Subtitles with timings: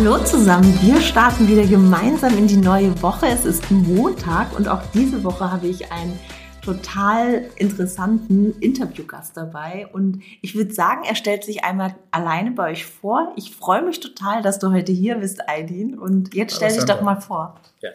[0.00, 3.26] Hallo zusammen, wir starten wieder gemeinsam in die neue Woche.
[3.26, 6.16] Es ist Montag und auch diese Woche habe ich einen
[6.62, 9.88] total interessanten Interviewgast dabei.
[9.92, 13.32] Und ich würde sagen, er stellt sich einmal alleine bei euch vor.
[13.34, 15.98] Ich freue mich total, dass du heute hier bist, Aidin.
[15.98, 17.60] Und jetzt stell dich doch mal vor.
[17.80, 17.90] Ja.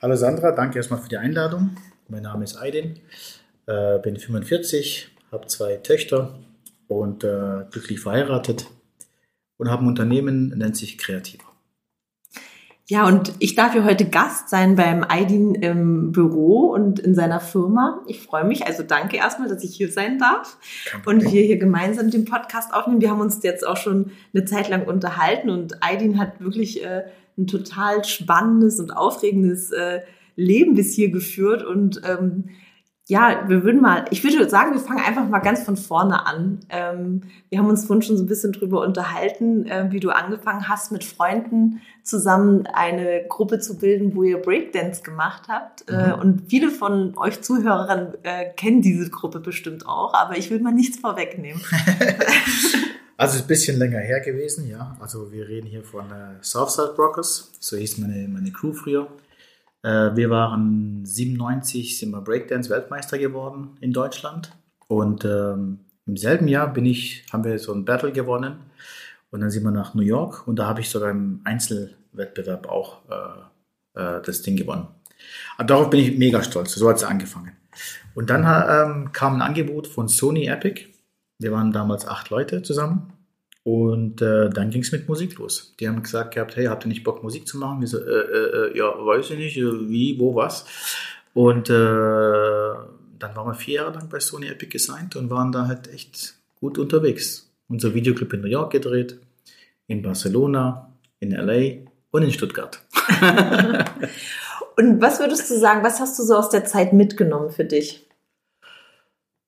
[0.00, 1.76] Hallo Sandra, danke erstmal für die Einladung.
[2.06, 3.00] Mein Name ist Aidin,
[3.66, 6.38] äh, bin 45, habe zwei Töchter
[6.86, 8.66] und äh, glücklich verheiratet
[9.60, 11.44] und habe ein Unternehmen, nennt sich Kreativer.
[12.86, 17.38] Ja, und ich darf hier heute Gast sein beim Aidin im Büro und in seiner
[17.38, 18.00] Firma.
[18.08, 18.66] Ich freue mich.
[18.66, 20.56] Also danke erstmal, dass ich hier sein darf
[21.04, 23.00] und wir hier gemeinsam den Podcast aufnehmen.
[23.00, 27.04] Wir haben uns jetzt auch schon eine Zeit lang unterhalten und Aidin hat wirklich äh,
[27.38, 30.00] ein total spannendes und aufregendes äh,
[30.34, 32.48] Leben bis hier geführt und ähm,
[33.10, 36.60] ja, wir würden mal, ich würde sagen, wir fangen einfach mal ganz von vorne an.
[36.68, 40.68] Ähm, wir haben uns vorhin schon so ein bisschen drüber unterhalten, äh, wie du angefangen
[40.68, 45.90] hast, mit Freunden zusammen eine Gruppe zu bilden, wo ihr Breakdance gemacht habt.
[45.90, 46.20] Äh, mhm.
[46.20, 50.72] und viele von euch Zuhörern äh, kennen diese Gruppe bestimmt auch, aber ich will mal
[50.72, 51.60] nichts vorwegnehmen.
[53.16, 54.96] also es ist ein bisschen länger her gewesen, ja.
[55.00, 59.08] Also wir reden hier von äh, Southside Rockers, so hieß meine, meine Crew früher.
[59.82, 64.52] Äh, wir waren 97, sind wir Breakdance-Weltmeister geworden in Deutschland.
[64.88, 68.56] Und ähm, im selben Jahr bin ich, haben wir so ein Battle gewonnen.
[69.30, 72.98] Und dann sind wir nach New York und da habe ich sogar im Einzelwettbewerb auch
[73.08, 74.88] äh, äh, das Ding gewonnen.
[75.56, 76.74] Aber darauf bin ich mega stolz.
[76.74, 77.52] So hat es angefangen.
[78.14, 80.86] Und dann ähm, kam ein Angebot von Sony Epic.
[81.38, 83.12] Wir waren damals acht Leute zusammen.
[83.62, 85.74] Und äh, dann ging es mit Musik los.
[85.78, 87.80] Die haben gesagt gehabt, hey, habt ihr nicht Bock, Musik zu machen?
[87.80, 90.64] Wir so, äh, äh, äh ja, weiß ich nicht, äh, wie, wo, was.
[91.34, 95.66] Und äh, dann waren wir vier Jahre lang bei Sony Epic gesigned und waren da
[95.66, 97.50] halt echt gut unterwegs.
[97.68, 99.18] Unser Videoclip in New York gedreht,
[99.86, 100.90] in Barcelona,
[101.20, 102.82] in LA und in Stuttgart.
[104.76, 108.08] und was würdest du sagen, was hast du so aus der Zeit mitgenommen für dich?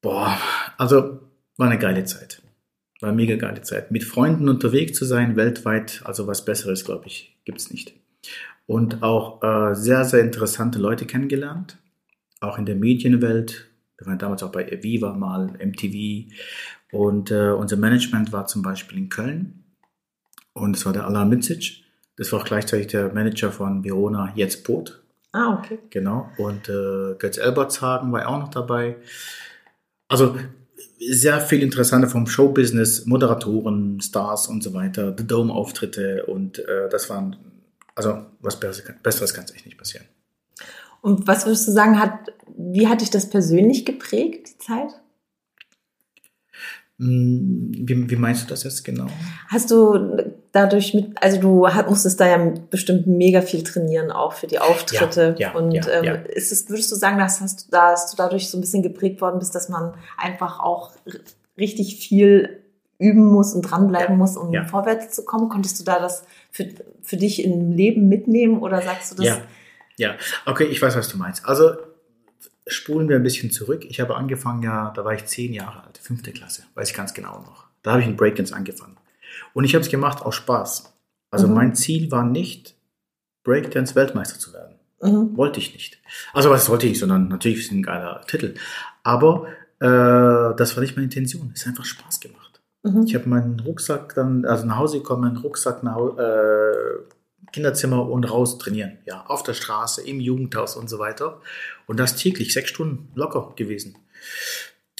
[0.02, 0.38] Boah,
[0.76, 1.20] also
[1.56, 2.41] war eine geile Zeit.
[3.02, 3.90] War mega geile Zeit.
[3.90, 7.94] Mit Freunden unterwegs zu sein, weltweit, also was Besseres, glaube ich, gibt es nicht.
[8.66, 11.78] Und auch äh, sehr, sehr interessante Leute kennengelernt.
[12.40, 13.68] Auch in der Medienwelt.
[13.98, 16.32] Wir waren damals auch bei Eviva mal, MTV.
[16.92, 19.64] Und äh, unser Management war zum Beispiel in Köln.
[20.52, 21.82] Und es war der Alain Mitzic.
[22.16, 25.02] Das war auch gleichzeitig der Manager von Verona Jetzt Boot.
[25.32, 25.80] Ah, okay.
[25.90, 26.30] Genau.
[26.38, 28.98] Und äh, Götz Elbertshagen war auch noch dabei.
[30.06, 30.36] Also
[31.10, 37.10] sehr viel interessanter vom Showbusiness, Moderatoren, Stars und so weiter, The Dome-Auftritte und äh, das
[37.10, 37.36] waren,
[37.94, 40.06] also was Besseres kann es echt nicht passieren.
[41.00, 44.90] Und was würdest du sagen, hat, wie hat dich das persönlich geprägt, die Zeit?
[46.98, 49.08] Hm, wie, wie, meinst du das jetzt genau?
[49.48, 54.46] Hast du dadurch mit, also du musstest da ja bestimmt mega viel trainieren, auch für
[54.46, 55.34] die Auftritte.
[55.38, 58.16] Ja, ja, und ja, ähm, ist es, würdest du sagen, dass, hast du, dass du
[58.16, 60.92] dadurch so ein bisschen geprägt worden bist, dass man einfach auch
[61.58, 62.62] richtig viel
[62.98, 65.48] üben muss und dranbleiben muss, um vorwärts zu kommen?
[65.48, 66.68] Konntest du da das für,
[67.00, 69.26] für dich im Leben mitnehmen oder sagst du das?
[69.26, 69.38] Ja,
[69.96, 70.14] ja.
[70.44, 71.46] okay, ich weiß, was du meinst.
[71.46, 71.72] Also
[72.66, 73.84] spulen wir ein bisschen zurück.
[73.88, 77.14] Ich habe angefangen, ja, da war ich zehn Jahre alt, fünfte Klasse, weiß ich ganz
[77.14, 77.64] genau noch.
[77.82, 78.96] Da habe ich in Breakdance angefangen.
[79.54, 80.94] Und ich habe es gemacht aus Spaß.
[81.30, 81.54] Also mhm.
[81.54, 82.76] mein Ziel war nicht,
[83.44, 84.76] Breakdance Weltmeister zu werden.
[85.00, 85.36] Mhm.
[85.36, 86.00] Wollte ich nicht.
[86.32, 88.54] Also was wollte ich, sondern natürlich ist ein geiler Titel.
[89.02, 89.46] Aber
[89.80, 91.50] äh, das war nicht meine Intention.
[91.54, 92.60] Es hat einfach Spaß gemacht.
[92.82, 93.04] Mhm.
[93.06, 96.72] Ich habe meinen Rucksack dann, also nach Hause gekommen, meinen Rucksack nach äh,
[97.52, 98.98] Kinderzimmer und raus trainieren.
[99.04, 101.40] Ja, auf der Straße, im Jugendhaus und so weiter.
[101.86, 103.96] Und das täglich, sechs Stunden locker gewesen.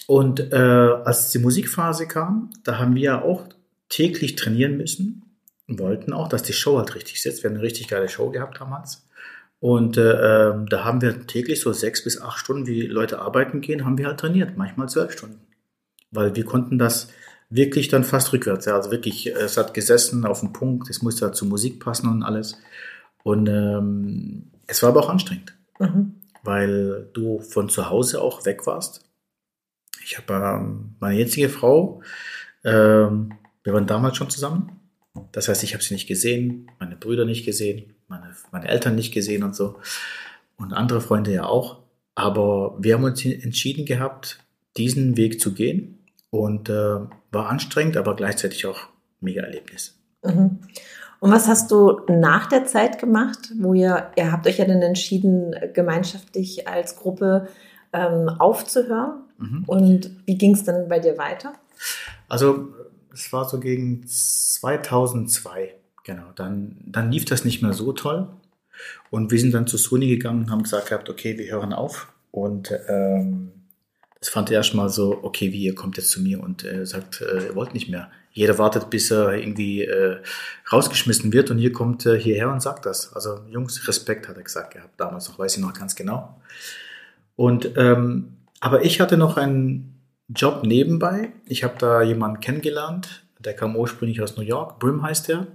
[0.07, 3.45] Und äh, als die Musikphase kam, da haben wir ja auch
[3.93, 5.23] täglich trainieren müssen
[5.69, 7.43] und wollten auch, dass die Show halt richtig sitzt.
[7.43, 9.07] Wir haben eine richtig geile Show gehabt damals.
[9.61, 13.61] Und äh, ähm, da haben wir täglich so sechs bis acht Stunden, wie Leute arbeiten
[13.61, 15.41] gehen, haben wir halt trainiert, manchmal zwölf Stunden.
[16.11, 17.09] Weil wir konnten das
[17.51, 18.65] wirklich dann fast rückwärts.
[18.65, 22.09] Ja, also wirklich, es hat gesessen auf dem Punkt, es musste halt zur Musik passen
[22.09, 22.59] und alles.
[23.23, 26.15] Und ähm, es war aber auch anstrengend, mhm.
[26.43, 29.05] weil du von zu Hause auch weg warst.
[30.03, 32.03] Ich habe ähm, meine jetzige Frau,
[32.65, 33.35] ähm,
[33.65, 34.81] wir waren damals schon zusammen.
[35.33, 39.13] Das heißt, ich habe sie nicht gesehen, meine Brüder nicht gesehen, meine, meine Eltern nicht
[39.13, 39.77] gesehen und so.
[40.57, 41.81] Und andere Freunde ja auch.
[42.15, 44.39] Aber wir haben uns entschieden gehabt,
[44.77, 45.99] diesen Weg zu gehen.
[46.31, 46.73] Und äh,
[47.31, 48.81] war anstrengend, aber gleichzeitig auch
[49.21, 49.99] mega Erlebnis.
[50.25, 50.61] Mhm.
[51.21, 54.83] Und was hast du nach der Zeit gemacht, wo ihr, ihr habt euch ja dann
[54.83, 57.49] entschieden, gemeinschaftlich als Gruppe
[57.93, 59.25] ähm, aufzuhören?
[59.39, 59.65] Mhm.
[59.67, 61.53] Und wie ging es dann bei dir weiter?
[62.29, 62.69] Also
[63.15, 65.75] es war so gegen 2002
[66.05, 68.29] Genau, dann, dann lief das nicht mehr so toll.
[69.11, 72.13] Und wir sind dann zu Sony gegangen und haben gesagt gehabt, okay, wir hören auf.
[72.33, 73.53] Und ähm,
[74.19, 77.21] das fand er erstmal so, okay, wie ihr kommt jetzt zu mir und äh, sagt,
[77.21, 78.11] äh, ihr wollt nicht mehr.
[78.33, 80.17] Jeder wartet, bis er irgendwie äh,
[80.73, 83.13] rausgeschmissen wird und hier kommt äh, hierher und sagt das.
[83.15, 86.41] Also Jungs, Respekt hat er gesagt gehabt, damals noch, weiß ich noch ganz genau.
[87.37, 91.33] Und ähm, aber ich hatte noch einen Job nebenbei.
[91.47, 95.47] Ich habe da jemanden kennengelernt, der kam ursprünglich aus New York, Brim heißt er.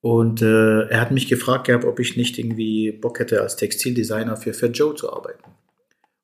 [0.00, 4.36] Und äh, er hat mich gefragt gehabt, ob ich nicht irgendwie Bock hätte, als Textildesigner
[4.36, 5.44] für Fat Joe zu arbeiten.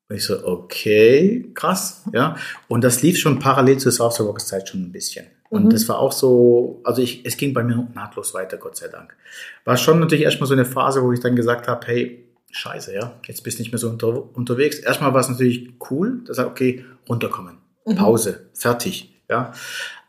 [0.09, 2.35] Und ich so, okay, krass, ja.
[2.67, 5.27] Und das lief schon parallel zur South Rockers Zeit schon ein bisschen.
[5.49, 5.69] Und mhm.
[5.69, 9.15] das war auch so, also ich, es ging bei mir nahtlos weiter, Gott sei Dank.
[9.63, 13.13] War schon natürlich erstmal so eine Phase, wo ich dann gesagt habe, hey, scheiße, ja,
[13.25, 14.79] jetzt bist du nicht mehr so unter, unterwegs.
[14.79, 17.95] Erstmal war es natürlich cool, dass er, okay, runterkommen, mhm.
[17.95, 19.53] Pause, fertig, ja.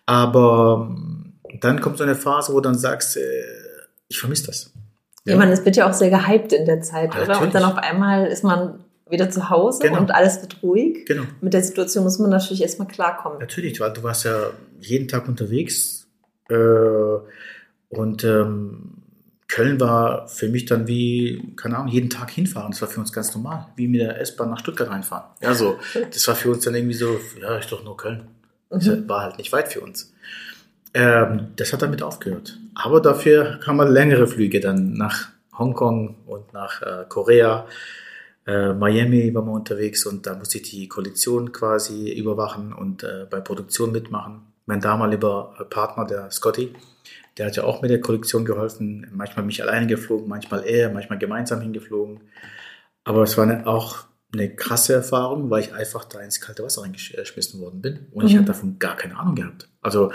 [0.06, 3.20] Aber ähm, dann kommt so eine Phase, wo du dann sagst, äh,
[4.08, 4.72] ich vermisse das.
[5.24, 7.28] Ja, ja, man, es wird ja auch sehr gehypt in der Zeit, ja, oder?
[7.28, 7.46] Natürlich.
[7.46, 10.00] Und dann auf einmal ist man wieder zu Hause genau.
[10.00, 11.04] und alles wird ruhig.
[11.06, 11.24] Genau.
[11.40, 13.38] Mit der Situation muss man natürlich erstmal klarkommen.
[13.38, 16.08] Natürlich, weil du warst ja jeden Tag unterwegs
[16.48, 16.54] äh,
[17.88, 18.99] und ähm,
[19.50, 22.70] Köln war für mich dann wie, keine Ahnung, jeden Tag hinfahren.
[22.70, 25.24] Das war für uns ganz normal, wie mit der S-Bahn nach Stuttgart reinfahren.
[25.42, 25.78] Ja, so.
[26.12, 28.28] Das war für uns dann irgendwie so, ja, ist doch nur Köln.
[28.68, 29.08] Das mhm.
[29.08, 30.12] war halt nicht weit für uns.
[30.94, 32.58] Ähm, das hat damit aufgehört.
[32.74, 37.66] Aber dafür kann man längere Flüge dann nach Hongkong und nach äh, Korea
[38.46, 43.26] äh, Miami war man unterwegs und da musste ich die Koalition quasi überwachen und äh,
[43.28, 44.42] bei Produktion mitmachen.
[44.66, 46.72] Mein damaliger Partner, der Scotty,
[47.40, 49.06] der hat ja auch mit der Kollektion geholfen.
[49.14, 52.20] Manchmal mich alleine geflogen, manchmal er, manchmal gemeinsam hingeflogen.
[53.02, 56.82] Aber es war eine, auch eine krasse Erfahrung, weil ich einfach da ins kalte Wasser
[56.82, 58.28] reingeschmissen worden bin und mhm.
[58.28, 59.70] ich hatte davon gar keine Ahnung gehabt.
[59.80, 60.12] Also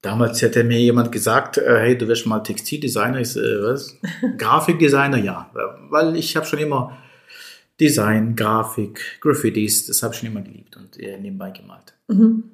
[0.00, 3.96] damals hätte mir jemand gesagt, äh, hey, du wirst mal Textildesigner, ich, äh, was?
[4.38, 5.50] Grafikdesigner, ja,
[5.90, 6.96] weil ich habe schon immer
[7.80, 11.94] Design, Grafik, Graffitis, das habe ich schon immer geliebt und äh, nebenbei gemalt.
[12.06, 12.44] Mhm.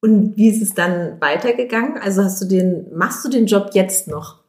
[0.00, 1.98] Und wie ist es dann weitergegangen?
[1.98, 4.40] Also hast du den, machst du den Job jetzt noch?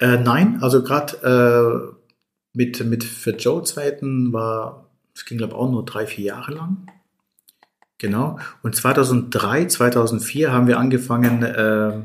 [0.00, 1.96] Äh, nein, also gerade äh,
[2.52, 6.86] mit, mit für Joe-Zeiten war, es ging glaube ich auch nur drei, vier Jahre lang.
[7.98, 8.38] Genau.
[8.62, 12.00] Und 2003, 2004 haben wir angefangen äh,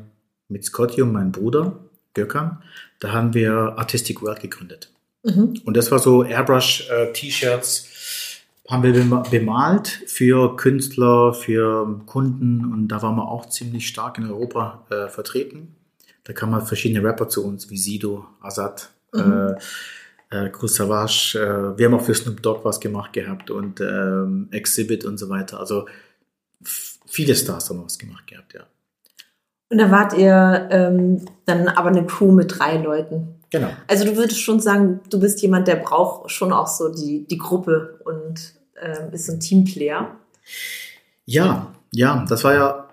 [0.47, 1.79] mit Scotty und meinem Bruder,
[2.15, 2.63] Gökhan.
[2.99, 4.91] Da haben wir Artistic World gegründet.
[5.23, 5.61] Mhm.
[5.65, 7.92] Und das war so Airbrush-T-Shirts, äh,
[8.69, 14.29] haben wir bemalt für Künstler, für Kunden und da waren wir auch ziemlich stark in
[14.29, 15.75] Europa äh, vertreten.
[16.23, 19.55] Da kamen verschiedene Rapper zu uns, wie Sido, Azad, mhm.
[20.31, 21.37] äh, äh, Savage.
[21.37, 25.27] Äh, wir haben auch für Snoop Dogg was gemacht gehabt und ähm, Exhibit und so
[25.29, 25.59] weiter.
[25.59, 25.85] Also
[27.05, 28.61] viele Stars haben was gemacht gehabt, ja.
[29.69, 33.39] Und da wart ihr ähm, dann aber eine Crew mit drei Leuten.
[33.53, 33.69] Genau.
[33.87, 37.37] Also du würdest schon sagen, du bist jemand, der braucht schon auch so die, die
[37.37, 40.17] Gruppe und äh, ist ein Teamplayer.
[41.25, 42.89] Ja, ja, das war ja,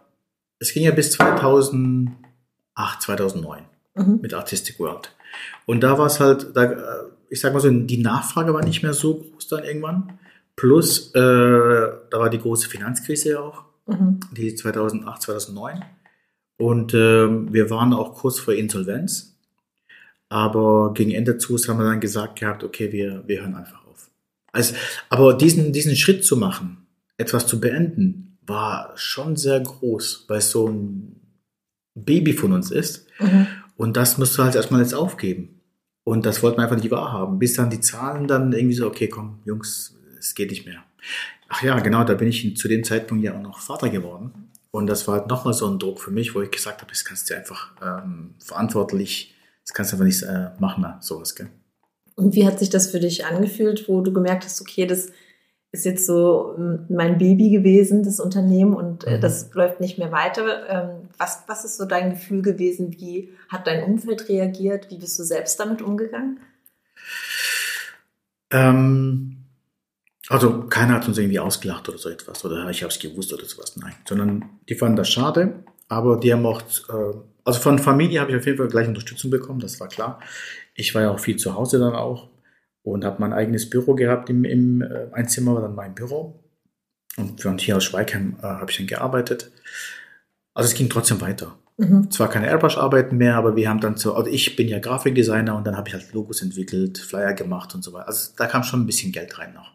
[0.59, 2.13] es ging ja bis 2008,
[3.01, 3.63] 2009
[3.95, 4.19] mhm.
[4.21, 5.11] mit Artistic World.
[5.65, 6.77] Und da war es halt, da, äh,
[7.31, 10.19] ich sag mal so, die Nachfrage war nicht mehr so groß dann irgendwann.
[10.57, 14.21] Plus, äh, da war die große Finanzkrise ja auch, mhm.
[14.37, 15.83] die 2008, 2009.
[16.59, 16.99] Und äh,
[17.51, 19.31] wir waren auch kurz vor Insolvenz.
[20.31, 24.11] Aber gegen Ende zu haben wir dann gesagt gehabt, okay, wir, wir hören einfach auf.
[24.53, 24.75] Also,
[25.09, 26.87] aber diesen, diesen Schritt zu machen,
[27.19, 31.21] etwas zu beenden, war schon sehr groß, weil es so ein
[31.95, 33.07] Baby von uns ist.
[33.19, 33.49] Mhm.
[33.77, 35.61] Und das musst du halt erstmal jetzt aufgeben.
[36.05, 37.39] Und das wollten wir einfach nicht wahrhaben.
[37.39, 40.83] Bis dann die Zahlen dann irgendwie so, okay, komm, Jungs, es geht nicht mehr.
[41.49, 44.51] Ach ja, genau, da bin ich zu dem Zeitpunkt ja auch noch Vater geworden.
[44.71, 47.05] Und das war halt nochmal so ein Druck für mich, wo ich gesagt habe, das
[47.05, 49.35] kannst du einfach ähm, verantwortlich
[49.71, 51.49] das kannst du einfach nicht äh, machen, sowas, gell?
[52.17, 55.11] Und wie hat sich das für dich angefühlt, wo du gemerkt hast, okay, das
[55.71, 59.21] ist jetzt so ähm, mein Baby gewesen, das Unternehmen, und äh, mhm.
[59.21, 60.69] das läuft nicht mehr weiter.
[60.69, 62.93] Ähm, was, was ist so dein Gefühl gewesen?
[62.99, 64.91] Wie hat dein Umfeld reagiert?
[64.91, 66.41] Wie bist du selbst damit umgegangen?
[68.51, 69.45] Ähm,
[70.29, 73.45] also keiner hat uns irgendwie ausgelacht oder so etwas oder ich habe es gewusst oder
[73.45, 73.77] sowas.
[73.77, 78.31] Nein, sondern die fanden das schade, aber die haben auch äh, also von Familie habe
[78.33, 80.21] ich auf jeden Fall gleich Unterstützung bekommen, das war klar.
[80.75, 82.29] Ich war ja auch viel zu Hause dann auch
[82.83, 86.43] und habe mein eigenes Büro gehabt im, im äh, ein Zimmer war dann mein Büro.
[87.17, 89.51] Und von hier aus Schweigheim äh, habe ich dann gearbeitet.
[90.55, 91.57] Also es ging trotzdem weiter.
[91.77, 92.11] Mhm.
[92.11, 95.67] Zwar keine Airbrush-Arbeiten mehr, aber wir haben dann so, also ich bin ja Grafikdesigner und
[95.67, 98.09] dann habe ich halt Logos entwickelt, Flyer gemacht und so weiter.
[98.09, 99.73] Also da kam schon ein bisschen Geld rein noch.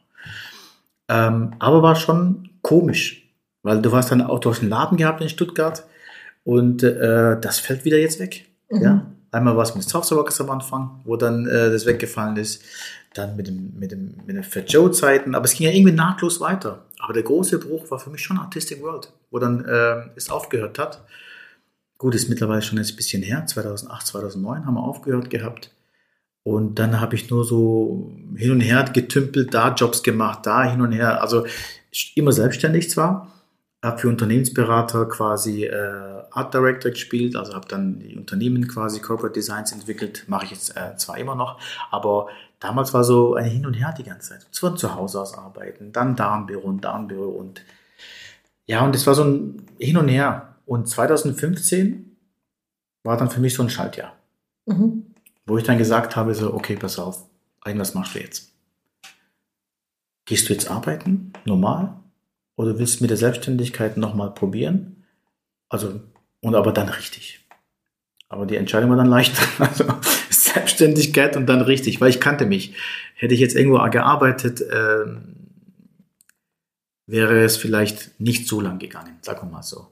[1.09, 5.29] Ähm, aber war schon komisch, weil du warst dann auch durch einen Laden gehabt in
[5.29, 5.85] Stuttgart
[6.45, 8.45] und äh, das fällt wieder jetzt weg.
[8.69, 8.81] Mhm.
[8.81, 9.11] Ja?
[9.31, 12.63] Einmal was mit Softwareworkers am Anfang, wo dann äh, das weggefallen ist.
[13.15, 15.35] Dann mit, dem, mit, dem, mit den Fat Joe-Zeiten.
[15.35, 16.85] Aber es ging ja irgendwie nahtlos weiter.
[16.99, 20.79] Aber der große Bruch war für mich schon Artistic World, wo dann äh, es aufgehört
[20.79, 21.03] hat.
[21.97, 23.45] Gut, ist mittlerweile schon ein bisschen her.
[23.45, 25.71] 2008, 2009 haben wir aufgehört gehabt.
[26.43, 30.81] Und dann habe ich nur so hin und her getümpelt, da Jobs gemacht, da hin
[30.81, 31.21] und her.
[31.21, 31.45] Also
[32.13, 33.31] immer selbstständig zwar,
[33.85, 39.33] habe für Unternehmensberater quasi äh, Art Director gespielt, also habe dann die Unternehmen quasi Corporate
[39.33, 41.59] Designs entwickelt, mache ich jetzt äh, zwar immer noch,
[41.91, 42.27] aber
[42.59, 44.47] damals war so ein Hin und Her die ganze Zeit.
[44.51, 47.61] Zwar zu Hause aus arbeiten, dann da im Büro und da im Büro und
[48.67, 50.55] ja, und es war so ein Hin und Her.
[50.65, 52.17] Und 2015
[53.03, 54.13] war dann für mich so ein Schaltjahr.
[54.65, 55.13] Mhm.
[55.45, 57.27] Wo ich dann gesagt habe, so, okay, pass auf,
[57.63, 58.51] irgendwas machst du jetzt.
[60.25, 61.99] Gehst du jetzt arbeiten, normal?
[62.55, 65.03] Oder willst du mit der Selbstständigkeit nochmal probieren?
[65.69, 65.99] Also,
[66.41, 67.45] und aber dann richtig.
[68.29, 69.35] Aber die Entscheidung war dann leicht.
[69.59, 69.85] Also
[70.29, 72.75] Selbstständigkeit und dann richtig, weil ich kannte mich.
[73.15, 75.05] Hätte ich jetzt irgendwo gearbeitet, äh,
[77.07, 79.87] wäre es vielleicht nicht so lang gegangen, sagen wir mal so.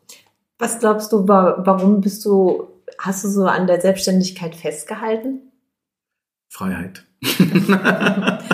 [0.60, 5.52] Was glaubst du, warum bist du hast du so an der Selbstständigkeit festgehalten?
[6.50, 7.06] Freiheit.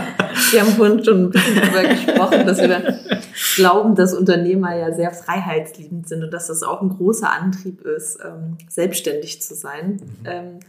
[0.52, 3.00] Wir haben vorhin schon ein bisschen darüber gesprochen, dass wir
[3.56, 8.20] glauben, dass Unternehmer ja sehr freiheitsliebend sind und dass das auch ein großer Antrieb ist,
[8.26, 10.02] ähm, selbstständig zu sein.
[10.22, 10.26] Mhm.
[10.26, 10.60] Ähm,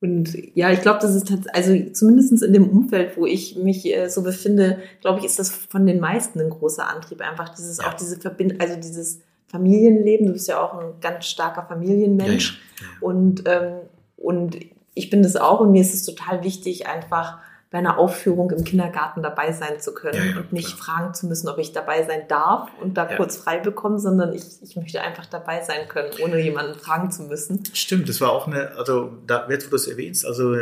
[0.00, 4.08] und ja, ich glaube, das ist also zumindest in dem Umfeld, wo ich mich äh,
[4.08, 7.22] so befinde, glaube ich, ist das von den meisten ein großer Antrieb.
[7.22, 7.88] Einfach dieses, ja.
[7.88, 10.26] auch diese Verbindung, also dieses Familienleben.
[10.26, 12.60] Du bist ja auch ein ganz starker Familienmensch.
[12.80, 12.92] Ja, ja.
[13.00, 13.72] Und, ähm,
[14.16, 14.58] und
[14.92, 17.38] ich bin das auch und mir ist es total wichtig, einfach
[17.74, 20.96] bei einer Aufführung im Kindergarten dabei sein zu können ja, und nicht klar.
[20.96, 24.44] fragen zu müssen, ob ich dabei sein darf und da kurz frei bekommen, sondern ich,
[24.62, 27.64] ich möchte einfach dabei sein können, ohne jemanden fragen zu müssen.
[27.74, 30.54] Stimmt, das war auch eine, also da, jetzt wo du es erwähnst, also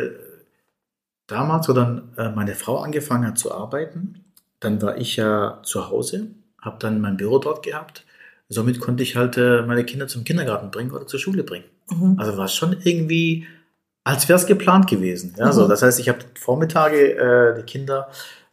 [1.26, 4.24] damals, wo dann äh, meine Frau angefangen hat zu arbeiten,
[4.60, 6.28] dann war ich ja zu Hause,
[6.62, 8.06] habe dann mein Büro dort gehabt
[8.48, 11.64] somit konnte ich halt äh, meine Kinder zum Kindergarten bringen oder zur Schule bringen.
[11.90, 12.16] Mhm.
[12.18, 13.46] Also war es schon irgendwie,
[14.04, 15.34] als wäre es geplant gewesen.
[15.38, 15.52] Ja, mhm.
[15.52, 18.08] so, das heißt, ich habe Vormittage äh, die Kinder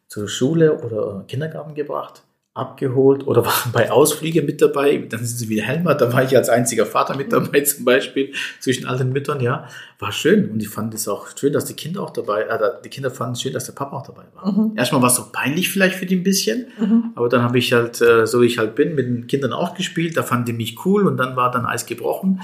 [0.07, 2.23] zur Schule oder Kindergarten gebracht
[2.59, 4.97] abgeholt oder waren bei Ausflügen mit dabei.
[4.97, 8.33] Dann sind sie wieder Helmut, da war ich als einziger Vater mit dabei zum Beispiel
[8.59, 9.67] zwischen all den Müttern, ja.
[9.97, 12.89] War schön und ich fand es auch schön, dass die Kinder auch dabei, äh, die
[12.89, 14.51] Kinder fanden es schön, dass der Papa auch dabei war.
[14.51, 14.73] Mhm.
[14.75, 17.11] Erstmal war es so peinlich vielleicht für die ein bisschen, mhm.
[17.15, 19.75] aber dann habe ich halt, äh, so wie ich halt bin, mit den Kindern auch
[19.75, 22.41] gespielt, da fanden die mich cool und dann war dann Eis gebrochen.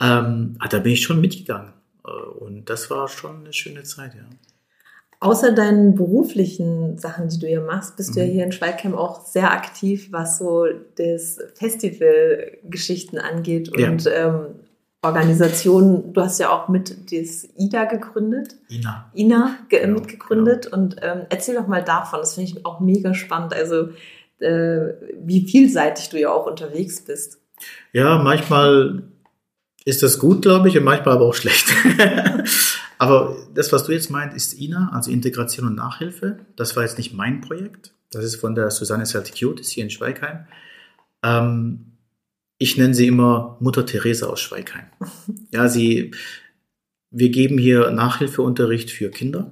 [0.00, 1.72] Ähm, ah, da bin ich schon mitgegangen
[2.10, 4.24] und das war schon eine schöne Zeit, ja.
[5.20, 8.14] Außer deinen beruflichen Sachen, die du hier machst, bist mhm.
[8.14, 8.30] du ja mhm.
[8.32, 10.66] hier in Schweigheim auch sehr aktiv, was so
[10.96, 14.10] das Festivalgeschichten angeht und ja.
[14.10, 14.46] ähm,
[15.00, 16.12] Organisationen.
[16.12, 18.56] Du hast ja auch mit das IDA gegründet.
[18.68, 19.10] Ina.
[19.14, 20.64] Ina ge genau, mitgegründet.
[20.64, 20.76] Genau.
[20.76, 22.18] Und ähm, erzähl doch mal davon.
[22.18, 23.54] Das finde ich auch mega spannend.
[23.54, 23.90] Also
[24.40, 27.40] äh, wie vielseitig du ja auch unterwegs bist.
[27.92, 29.04] Ja, manchmal
[29.84, 31.66] ist das gut, glaube ich, und manchmal aber auch schlecht.
[32.98, 36.38] Aber das, was du jetzt meint, ist INA, also Integration und Nachhilfe.
[36.54, 37.92] Das war jetzt nicht mein Projekt.
[38.12, 40.46] Das ist von der Susanne Saltikiot, hier in Schweigheim.
[41.24, 41.96] Ähm,
[42.58, 44.86] ich nenne sie immer Mutter Theresa aus Schweigheim.
[45.50, 46.12] Ja, sie,
[47.10, 49.50] wir geben hier Nachhilfeunterricht für Kinder,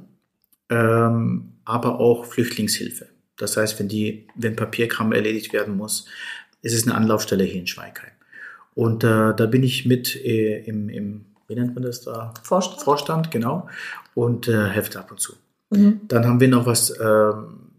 [0.68, 3.08] ähm, aber auch Flüchtlingshilfe.
[3.36, 6.06] Das heißt, wenn die, wenn Papierkram erledigt werden muss,
[6.62, 8.12] ist es eine Anlaufstelle hier in Schweigheim.
[8.80, 12.32] Und äh, da bin ich mit äh, im, im wie nennt man das da?
[12.42, 12.80] Vorstand.
[12.80, 13.68] Vorstand, genau.
[14.14, 15.34] Und äh, Hefte ab und zu.
[15.68, 16.00] Mhm.
[16.08, 17.72] Dann haben wir noch was, ähm,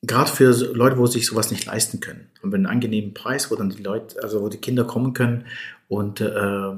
[0.00, 3.56] gerade für Leute, wo sich sowas nicht leisten können, haben wir einen angenehmen Preis, wo
[3.56, 5.46] dann die Leute, also wo die Kinder kommen können
[5.88, 6.72] und äh,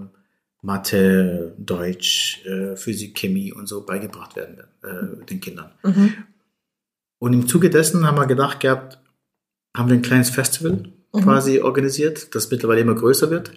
[0.63, 5.73] Mathe, Deutsch, äh, Physik, Chemie und so beigebracht werden äh, den Kindern.
[5.83, 6.15] Mhm.
[7.19, 9.01] Und im Zuge dessen haben wir gedacht gehabt,
[9.77, 11.21] haben wir ein kleines Festival mhm.
[11.21, 13.53] quasi organisiert, das mittlerweile immer größer wird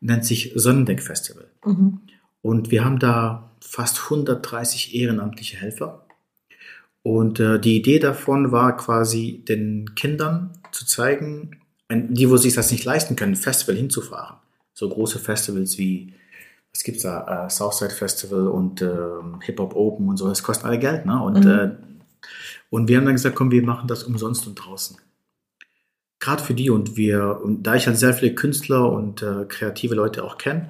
[0.00, 1.48] nennt sich Sonnendeck Festival.
[1.64, 2.00] Mhm.
[2.42, 6.06] Und wir haben da fast 130 ehrenamtliche Helfer.
[7.02, 11.60] Und äh, die Idee davon war quasi den Kindern zu zeigen,
[11.90, 14.38] die, wo sich das nicht leisten können, ein Festival hinzufahren.
[14.74, 16.14] So große Festivals wie,
[16.72, 18.88] was gibt's da, äh, Southside Festival und äh,
[19.42, 21.06] Hip Hop Open und so, das kostet alle Geld.
[21.06, 21.22] Ne?
[21.22, 21.50] Und, mhm.
[21.50, 21.70] äh,
[22.70, 24.96] und wir haben dann gesagt, komm, wir machen das umsonst und draußen
[26.18, 29.94] gerade für die und wir, und da ich halt sehr viele Künstler und äh, kreative
[29.94, 30.68] Leute auch kenne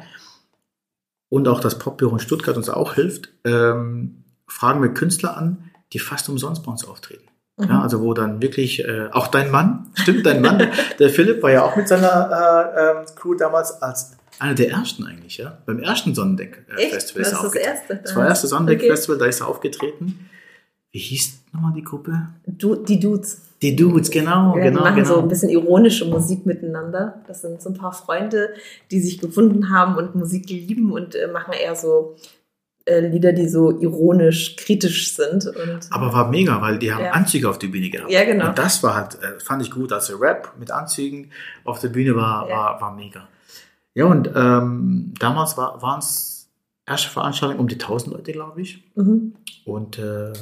[1.28, 5.98] und auch das Popbüro in Stuttgart uns auch hilft, ähm, fragen wir Künstler an, die
[5.98, 7.26] fast umsonst bei uns auftreten.
[7.56, 7.68] Mhm.
[7.68, 11.50] Ja, also wo dann wirklich, äh, auch dein Mann, stimmt, dein Mann, der Philipp war
[11.50, 12.30] ja auch mit seiner
[12.76, 15.56] äh, äh, Crew damals als einer der ersten eigentlich, ja.
[15.64, 17.96] Beim ersten Sonnendeck-Festival ist er Das, das erste.
[17.96, 19.24] Das war das erste Sonnendeck-Festival, okay.
[19.24, 20.28] da ist er aufgetreten.
[20.96, 22.28] Wie hieß nochmal die Gruppe?
[22.46, 23.42] Du, die Dudes.
[23.60, 24.78] Die Dudes, genau, ja, genau.
[24.78, 25.08] Die machen genau.
[25.16, 27.20] so ein bisschen ironische Musik miteinander.
[27.26, 28.54] Das sind so ein paar Freunde,
[28.90, 32.16] die sich gefunden haben und Musik lieben und äh, machen eher so
[32.86, 35.52] äh, Lieder, die so ironisch, kritisch sind.
[35.90, 37.10] Aber war mega, weil die haben ja.
[37.10, 38.10] Anzüge auf der Bühne gehabt.
[38.10, 38.48] Ja, genau.
[38.48, 39.92] Und das war halt, äh, fand ich gut.
[39.92, 41.30] Also Rap mit Anzügen
[41.64, 42.56] auf der Bühne war, ja.
[42.56, 43.28] war, war mega.
[43.92, 46.48] Ja, und ähm, damals war, waren es
[46.86, 48.82] erste Veranstaltungen um die 1000 Leute, glaube ich.
[48.94, 49.34] Mhm.
[49.66, 50.32] Und, äh,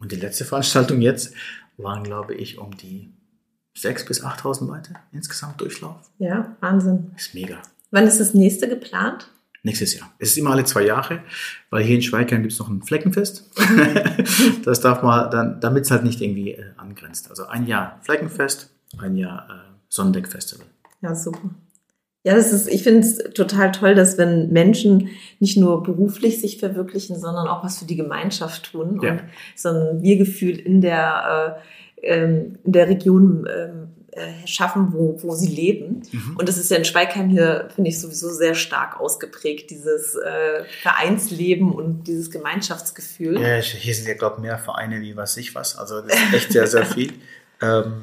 [0.00, 1.34] und die letzte Veranstaltung jetzt
[1.76, 3.12] waren, glaube ich, um die
[3.76, 6.10] 6.000 bis 8.000 Leute insgesamt Durchlauf.
[6.18, 7.12] Ja, Wahnsinn.
[7.16, 7.62] ist mega.
[7.90, 9.30] Wann ist das nächste geplant?
[9.62, 10.10] Nächstes Jahr.
[10.18, 11.22] Es ist immer alle zwei Jahre,
[11.68, 13.50] weil hier in Schweigheim gibt es noch ein Fleckenfest.
[14.64, 17.28] das darf man dann, damit es halt nicht irgendwie äh, angrenzt.
[17.28, 20.66] Also ein Jahr Fleckenfest, ein Jahr äh, Sonnendeck-Festival.
[21.02, 21.50] Ja, super.
[22.22, 25.08] Ja, das ist, ich finde es total toll, dass wenn Menschen
[25.38, 29.12] nicht nur beruflich sich verwirklichen, sondern auch was für die Gemeinschaft tun ja.
[29.12, 29.22] und
[29.56, 31.58] so ein Wir-Gefühl in der,
[32.02, 36.02] äh, ähm, in der Region ähm, äh, schaffen, wo, wo sie leben.
[36.12, 36.36] Mhm.
[36.36, 40.64] Und das ist ja in Schweigheim hier, finde ich, sowieso sehr stark ausgeprägt, dieses äh,
[40.82, 43.40] Vereinsleben und dieses Gemeinschaftsgefühl.
[43.40, 45.78] Ja, hier sind ja, glaube ich, mehr Vereine wie was ich was.
[45.78, 47.12] Also das ist echt sehr, sehr viel.
[47.62, 48.02] ähm,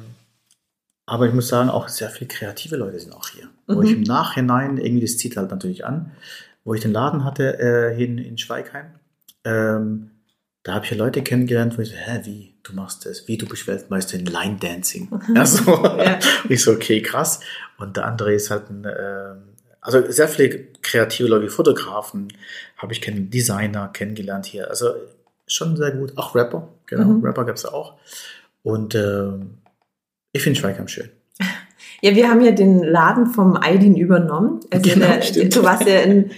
[1.08, 3.46] aber ich muss sagen, auch sehr viele kreative Leute sind auch hier.
[3.66, 3.76] Mhm.
[3.76, 6.12] Wo ich im Nachhinein, irgendwie, das zieht halt natürlich an,
[6.64, 8.86] wo ich den Laden hatte äh, hier in, in Schweigheim,
[9.44, 10.10] ähm,
[10.62, 12.58] da habe ich ja Leute kennengelernt, wo ich so, hä, wie?
[12.68, 15.08] du machst das, wie du bist Weltmeister in Line Dancing.
[15.34, 16.18] Also, ja.
[16.48, 17.40] ich so, okay, krass.
[17.78, 19.34] Und der andere ist halt ein, äh,
[19.80, 22.28] also sehr viele kreative Leute wie Fotografen
[22.76, 24.68] habe ich kennen, Designer kennengelernt hier.
[24.68, 24.94] Also
[25.46, 26.12] schon sehr gut.
[26.16, 27.24] Auch Rapper, genau, mhm.
[27.24, 27.98] Rapper gab es ja auch.
[28.62, 29.32] Und äh,
[30.38, 31.10] ich finde Schweigheim schön.
[32.00, 34.60] Ja, wir haben ja den Laden vom Aidin übernommen.
[34.70, 36.30] Also genau, der, du warst ja in,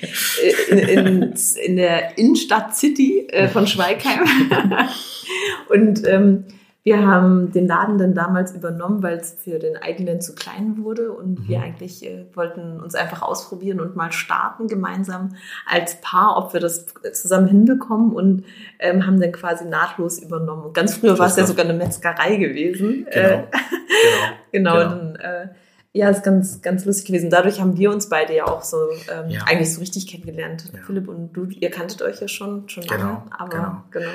[0.71, 4.25] in, in, in der Innenstadt City äh, von Schweigheim.
[5.69, 6.45] Und ähm,
[6.91, 11.13] wir haben den Laden dann damals übernommen, weil es für den eigenen zu klein wurde
[11.13, 11.49] und mhm.
[11.49, 15.37] wir eigentlich äh, wollten uns einfach ausprobieren und mal starten gemeinsam
[15.69, 18.45] als Paar, ob wir das zusammen hinbekommen und
[18.81, 20.65] ähm, haben dann quasi nahtlos übernommen.
[20.65, 23.07] Und ganz früher war es ja sogar eine Metzgerei gewesen.
[23.09, 23.29] Genau.
[23.29, 23.45] Äh,
[24.51, 24.73] genau.
[24.75, 24.79] genau.
[24.79, 24.91] genau.
[24.91, 25.49] Dann, äh,
[25.93, 27.31] ja, ist ganz, ganz lustig gewesen.
[27.31, 28.77] Dadurch haben wir uns beide ja auch so
[29.13, 29.43] ähm, ja.
[29.45, 30.71] eigentlich so richtig kennengelernt.
[30.73, 30.83] Ja.
[30.83, 33.23] Philipp und du, ihr kanntet euch ja schon, schon genau, lange.
[33.31, 33.85] Aber genau.
[33.91, 34.11] genau.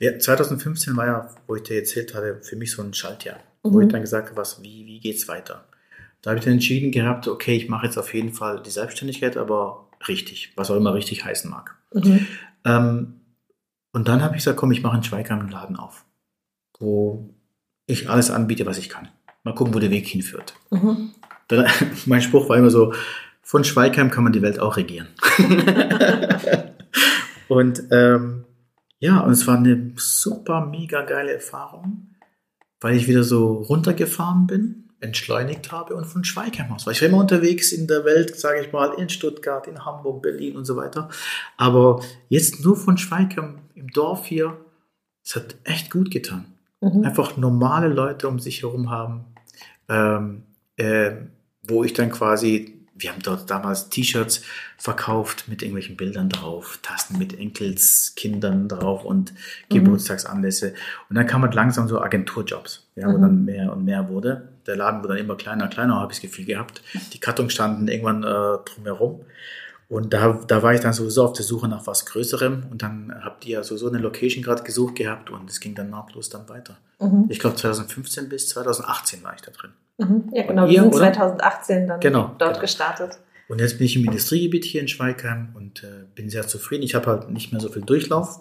[0.00, 3.72] Ja, 2015 war ja, wo ich dir erzählt hatte, für mich so ein Schaltjahr, mhm.
[3.72, 5.64] wo ich dann gesagt habe, was, wie, wie geht's weiter?
[6.22, 9.36] Da habe ich dann entschieden gehabt, okay, ich mache jetzt auf jeden Fall die Selbstständigkeit,
[9.36, 11.76] aber richtig, was auch immer richtig heißen mag.
[11.94, 12.26] Mhm.
[12.64, 13.20] Ähm,
[13.92, 16.04] und dann habe ich gesagt, komm, ich mache einen Schweigheim Laden auf,
[16.78, 17.30] wo
[17.86, 19.08] ich alles anbiete, was ich kann.
[19.44, 20.54] Mal gucken, wo der Weg hinführt.
[20.70, 21.12] Mhm.
[21.50, 21.66] Dann,
[22.06, 22.94] mein Spruch war immer so,
[23.42, 25.08] von Schweigheim kann man die Welt auch regieren.
[27.48, 28.44] und ähm,
[29.00, 32.14] ja, und es war eine super, mega geile Erfahrung,
[32.80, 36.86] weil ich wieder so runtergefahren bin, entschleunigt habe und von Schweigheim aus.
[36.86, 40.22] Weil ich war immer unterwegs in der Welt, sage ich mal, in Stuttgart, in Hamburg,
[40.22, 41.08] Berlin und so weiter.
[41.56, 44.58] Aber jetzt nur von Schweigheim im Dorf hier,
[45.24, 46.54] es hat echt gut getan.
[46.80, 47.04] Mhm.
[47.04, 49.24] Einfach normale Leute um sich herum haben,
[49.88, 50.42] ähm,
[50.76, 51.12] äh,
[51.62, 54.42] wo ich dann quasi, wir haben dort damals T-Shirts
[54.76, 59.74] verkauft mit irgendwelchen Bildern drauf, Tasten mit Enkelskindern drauf und mhm.
[59.74, 60.74] Geburtstagsanlässe.
[61.08, 63.22] Und dann kam halt langsam so Agenturjobs, ja, wo mhm.
[63.22, 64.48] dann mehr und mehr wurde.
[64.66, 66.82] Der Laden wurde dann immer kleiner, kleiner, habe ich das Gefühl gehabt.
[67.12, 69.20] Die Kartons standen irgendwann äh, drumherum.
[69.90, 73.12] Und da, da war ich dann sowieso auf der Suche nach was Größerem und dann
[73.24, 76.78] habt ihr sowieso eine Location gerade gesucht gehabt und es ging dann nahtlos dann weiter.
[77.00, 77.26] Mhm.
[77.28, 79.72] Ich glaube 2015 bis 2018 war ich da drin.
[79.98, 80.30] Mhm.
[80.32, 80.68] Ja, genau.
[80.68, 82.60] Wir sind 2018 dann genau, dort genau.
[82.60, 83.18] gestartet.
[83.48, 86.84] Und jetzt bin ich im Industriegebiet hier in Schweigheim und äh, bin sehr zufrieden.
[86.84, 88.38] Ich habe halt nicht mehr so viel Durchlauf,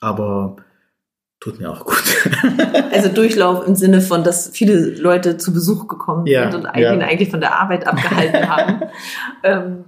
[0.00, 0.56] aber
[1.40, 2.02] tut mir auch gut.
[2.90, 6.90] also Durchlauf im Sinne von, dass viele Leute zu Besuch gekommen ja, sind und ja.
[6.90, 8.80] eigentlich von der Arbeit abgehalten haben.
[9.42, 9.84] ähm,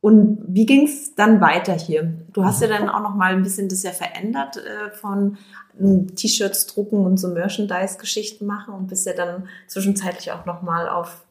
[0.00, 2.14] und wie ging es dann weiter hier?
[2.32, 5.36] Du hast ja dann auch noch mal ein bisschen das ja verändert äh, von
[5.78, 11.24] T-Shirts drucken und so Merchandise-Geschichten machen und bist ja dann zwischenzeitlich auch noch mal auf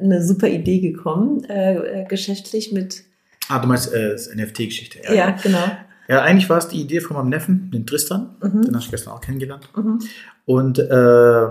[0.00, 3.04] eine super Idee gekommen, äh, äh, geschäftlich mit.
[3.48, 5.00] Ah, du meinst äh, das NFT-Geschichte.
[5.04, 5.64] Ja, ja, genau.
[6.08, 8.34] Ja, eigentlich war es die Idee von meinem Neffen, den Tristan.
[8.42, 8.62] Mhm.
[8.62, 9.68] Den habe ich gestern auch kennengelernt.
[9.76, 10.00] Mhm.
[10.44, 11.46] Und äh,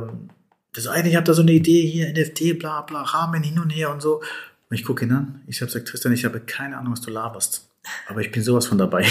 [0.73, 3.69] das eine, ich habe da so eine Idee hier, NFT, bla bla, Rahmen hin und
[3.69, 4.21] her und so.
[4.71, 5.41] Und ich gucke ihn an.
[5.47, 7.69] Ich habe gesagt, Tristan, ich habe keine Ahnung, was du laberst.
[8.07, 9.05] Aber ich bin sowas von dabei.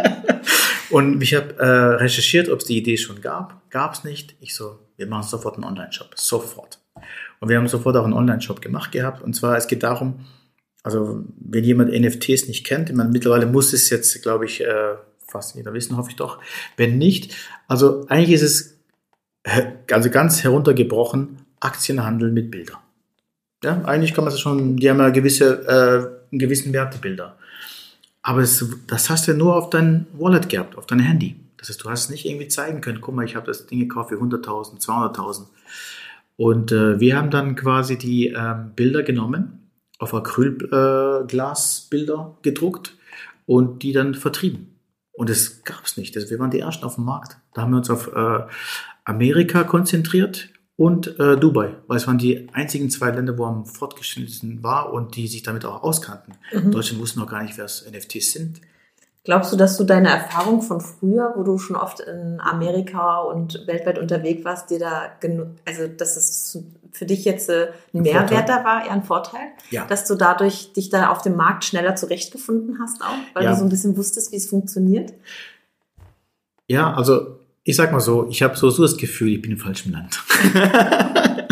[0.90, 3.68] Und ich habe äh, recherchiert, ob es die Idee schon gab.
[3.70, 4.36] Gab es nicht.
[4.38, 6.12] Ich so, wir machen sofort einen Online-Shop.
[6.14, 6.78] Sofort.
[7.40, 9.22] Und wir haben sofort auch einen Online-Shop gemacht gehabt.
[9.22, 10.24] Und zwar, es geht darum,
[10.84, 14.94] also wenn jemand NFTs nicht kennt, ich meine, mittlerweile muss es jetzt, glaube ich, äh,
[15.26, 16.40] fast jeder wissen, hoffe ich doch.
[16.76, 17.34] Wenn nicht,
[17.66, 18.78] also eigentlich ist es
[19.90, 22.78] also ganz heruntergebrochen Aktienhandel mit Bildern.
[23.64, 26.98] Ja, eigentlich kann man es schon, die haben ja gewisse, äh, einen gewissen Wert, die
[26.98, 27.36] Bilder.
[28.22, 31.36] Aber es, das hast du nur auf dein Wallet gehabt, auf dein Handy.
[31.56, 33.80] Das heißt, du hast es nicht irgendwie zeigen können, guck mal, ich habe das Ding
[33.80, 35.46] gekauft für 100.000, 200.000.
[36.36, 42.94] Und äh, wir haben dann quasi die ähm, Bilder genommen, auf Acrylglasbilder äh, gedruckt
[43.46, 44.76] und die dann vertrieben.
[45.12, 46.14] Und das gab es nicht.
[46.14, 47.38] Das, wir waren die Ersten auf dem Markt.
[47.54, 48.40] Da haben wir uns auf äh,
[49.04, 54.62] Amerika konzentriert und äh, Dubai, weil es waren die einzigen zwei Länder, wo am fortgeschrittensten
[54.62, 56.34] war und die sich damit auch auskannten.
[56.52, 56.70] Mhm.
[56.70, 58.60] Deutschland wussten noch gar nicht, wer es NFTs sind.
[59.24, 63.66] Glaubst du, dass du deine Erfahrung von früher, wo du schon oft in Amerika und
[63.66, 65.10] weltweit unterwegs warst, dir da
[65.64, 66.62] also dass es
[66.92, 68.46] für dich jetzt äh, ein, Mehrwert Vorteil.
[68.46, 69.84] da war, eher ein Vorteil, ja.
[69.86, 73.50] dass du dadurch dich da auf dem Markt schneller zurechtgefunden hast auch, weil ja.
[73.50, 75.12] du so ein bisschen wusstest, wie es funktioniert?
[76.68, 79.58] Ja, also ich sag mal so, ich habe so, so das Gefühl, ich bin im
[79.58, 80.22] falschen Land.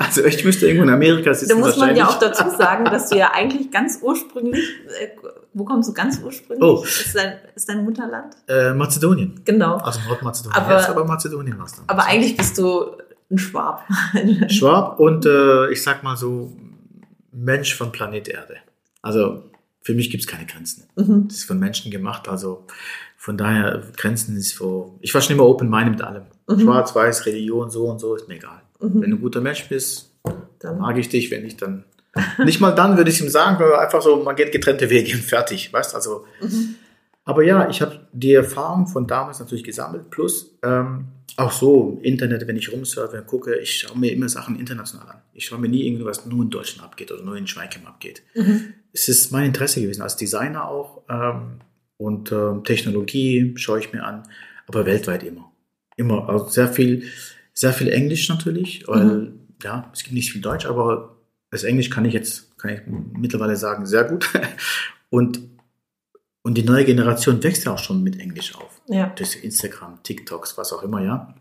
[0.00, 1.50] also ich müsste irgendwo in Amerika sitzen.
[1.50, 4.64] Da muss man ja auch dazu sagen, dass du ja eigentlich ganz ursprünglich,
[5.00, 5.10] äh,
[5.54, 6.68] wo kommst du ganz ursprünglich?
[6.68, 6.82] Oh.
[6.82, 8.34] Ist, dein, ist dein Mutterland?
[8.48, 9.40] Äh, Mazedonien.
[9.44, 9.76] Genau.
[9.76, 10.60] Also Nordmazedonien.
[10.60, 11.82] Aber, aber Mazedonien warst du.
[11.86, 12.96] Aber eigentlich bist du
[13.30, 13.84] ein Schwab.
[14.48, 16.56] Schwab und äh, ich sag mal so
[17.30, 18.56] Mensch von Planet Erde.
[19.00, 19.44] Also
[19.80, 20.88] für mich gibt es keine Grenzen.
[20.96, 21.28] Mhm.
[21.28, 22.28] Das ist von Menschen gemacht.
[22.28, 22.66] Also
[23.26, 25.00] von daher, Grenzen ist so.
[25.00, 26.26] Ich war schon immer open-minded mit allem.
[26.46, 26.60] Mhm.
[26.60, 28.62] Schwarz, weiß, Religion, so und so, ist mir egal.
[28.78, 29.02] Mhm.
[29.02, 30.12] Wenn du ein guter Mensch bist,
[30.60, 31.28] dann mag ich dich.
[31.32, 31.82] Wenn nicht, dann.
[32.44, 35.72] nicht mal dann würde ich ihm sagen, einfach so, man geht getrennte Wege und fertig,
[35.72, 36.24] weißt also.
[36.40, 36.76] Mhm.
[37.24, 42.46] Aber ja, ich habe die Erfahrung von damals natürlich gesammelt, plus ähm, auch so Internet,
[42.46, 45.22] wenn ich rumsurfe und gucke, ich schaue mir immer Sachen international an.
[45.34, 48.22] Ich schaue mir nie irgendwas nur in Deutschland abgeht oder nur in Schweikem abgeht.
[48.36, 48.74] Mhm.
[48.92, 51.02] Es ist mein Interesse gewesen, als Designer auch.
[51.08, 51.58] Ähm,
[51.98, 54.22] und äh, Technologie schaue ich mir an,
[54.66, 55.52] aber weltweit immer.
[55.96, 56.28] Immer.
[56.28, 57.04] Also sehr viel,
[57.52, 59.40] sehr viel Englisch natürlich, weil mhm.
[59.62, 61.16] ja, es gibt nicht viel Deutsch, aber
[61.50, 64.30] das Englisch kann ich jetzt, kann ich mittlerweile sagen, sehr gut.
[65.08, 65.40] Und,
[66.42, 68.82] und die neue Generation wächst ja auch schon mit Englisch auf.
[68.88, 69.06] Ja.
[69.16, 71.34] Durch Instagram, TikToks, was auch immer, ja.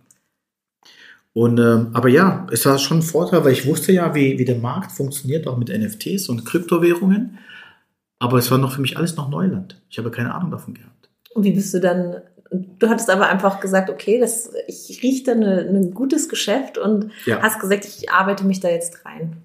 [1.34, 4.46] Und, ähm, aber ja, es war schon ein Vorteil, weil ich wusste ja, wie, wie
[4.46, 7.40] der Markt funktioniert, auch mit NFTs und Kryptowährungen.
[8.20, 9.82] Aber es war noch für mich alles noch Neuland.
[9.90, 11.10] Ich habe keine Ahnung davon gehabt.
[11.34, 12.22] Und wie bist du dann?
[12.52, 17.42] Du hattest aber einfach gesagt, okay, das, ich rieche da ein gutes Geschäft und ja.
[17.42, 19.44] hast gesagt, ich arbeite mich da jetzt rein.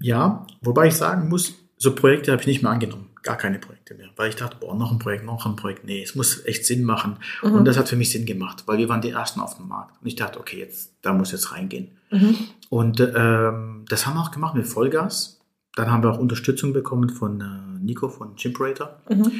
[0.00, 3.10] Ja, wobei ich sagen muss, so Projekte habe ich nicht mehr angenommen.
[3.22, 4.08] Gar keine Projekte mehr.
[4.16, 5.84] Weil ich dachte, boah, noch ein Projekt, noch ein Projekt.
[5.84, 7.18] Nee, es muss echt Sinn machen.
[7.42, 7.52] Mhm.
[7.52, 9.94] Und das hat für mich Sinn gemacht, weil wir waren die Ersten auf dem Markt.
[10.00, 11.92] Und ich dachte, okay, jetzt, da muss jetzt reingehen.
[12.10, 12.36] Mhm.
[12.68, 15.40] Und ähm, das haben wir auch gemacht mit Vollgas.
[15.76, 19.00] Dann haben wir auch Unterstützung bekommen von äh, Nico von Chimperator.
[19.08, 19.32] Mhm.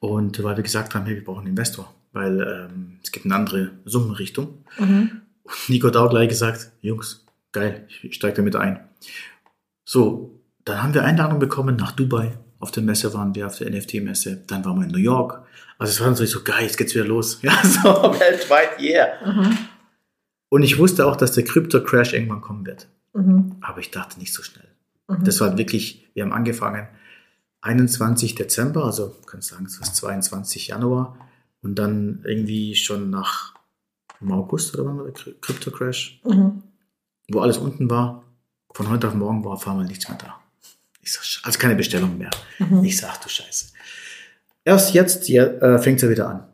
[0.00, 3.34] Und weil wir gesagt haben, hey, wir brauchen einen Investor, weil ähm, es gibt eine
[3.34, 4.64] andere Summenrichtung.
[4.78, 5.22] Mhm.
[5.42, 8.80] Und Nico hat auch gleich gesagt, Jungs, geil, ich steige damit ein.
[9.84, 12.38] So, dann haben wir Einladung bekommen nach Dubai.
[12.60, 14.42] Auf der Messe waren wir, auf der NFT-Messe.
[14.46, 15.42] Dann waren wir in New York.
[15.78, 17.40] Also es war natürlich so geil, jetzt geht's wieder los.
[17.42, 19.08] Ja, so weltweit, yeah.
[19.24, 19.56] Mhm.
[20.50, 22.88] Und ich wusste auch, dass der Crypto-Crash irgendwann kommen wird.
[23.14, 23.56] Mhm.
[23.60, 24.67] Aber ich dachte nicht so schnell.
[25.08, 25.24] Mhm.
[25.24, 26.88] Das war wirklich, wir haben angefangen
[27.60, 31.18] 21 Dezember, also kannst sagen, es war 22 Januar
[31.60, 33.54] und dann irgendwie schon nach
[34.20, 36.62] im August oder wann war der Crypto Crash, mhm.
[37.28, 38.24] wo alles unten war.
[38.72, 40.40] Von heute auf morgen war auf einmal nichts mehr da.
[41.00, 42.30] Ich sag, also keine Bestellung mehr.
[42.58, 42.84] Mhm.
[42.84, 43.72] Ich sag, du Scheiße.
[44.64, 46.46] Erst jetzt ja, äh, fängt es ja wieder an.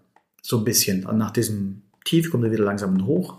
[0.42, 1.04] So ein bisschen.
[1.06, 3.38] Und nach diesem Tief kommt er wieder langsam hoch.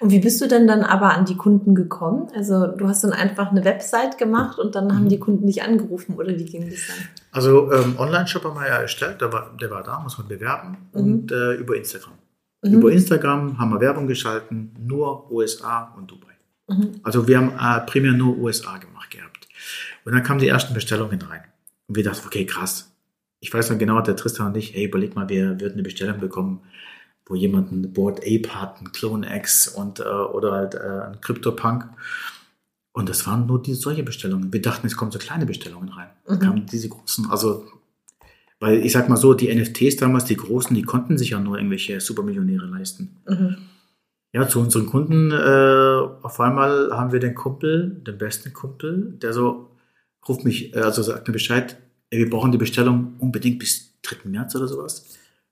[0.00, 2.28] Und wie bist du denn dann aber an die Kunden gekommen?
[2.34, 5.08] Also du hast dann einfach eine Website gemacht und dann haben mhm.
[5.08, 6.96] die Kunden dich angerufen oder wie ging das dann?
[7.32, 10.76] Also ähm, Online-Shop haben wir ja erstellt, der war, der war da, muss man bewerben
[10.92, 11.00] mhm.
[11.00, 12.14] und äh, über Instagram.
[12.62, 12.72] Mhm.
[12.74, 16.34] Über Instagram haben wir Werbung geschalten, nur USA und Dubai.
[16.68, 17.00] Mhm.
[17.02, 19.48] Also wir haben äh, primär nur USA gemacht gehabt.
[20.04, 21.42] Und dann kamen die ersten Bestellungen rein.
[21.86, 22.94] Und wir dachten, okay, krass.
[23.40, 26.18] Ich weiß noch genau, der Tristan und ich, hey, überleg mal, wir würden eine Bestellung
[26.18, 26.62] bekommen
[27.28, 31.20] wo jemand ein Board Ape hat, ein Clone X und, äh, oder halt äh, ein
[31.20, 31.84] CryptoPunk.
[32.92, 34.52] Und das waren nur die solche Bestellungen.
[34.52, 36.08] Wir dachten, es kommen so kleine Bestellungen rein.
[36.28, 36.38] Mhm.
[36.40, 37.66] kamen diese großen, also,
[38.60, 41.58] weil ich sag mal so, die NFTs damals, die großen, die konnten sich ja nur
[41.58, 43.16] irgendwelche Supermillionäre leisten.
[43.28, 43.56] Mhm.
[44.32, 49.32] Ja, zu unseren Kunden, äh, auf einmal haben wir den Kumpel, den besten Kumpel, der
[49.32, 49.70] so
[50.28, 51.76] ruft mich, äh, also sagt mir Bescheid,
[52.10, 54.28] ey, wir brauchen die Bestellung unbedingt bis 3.
[54.28, 55.06] März oder sowas.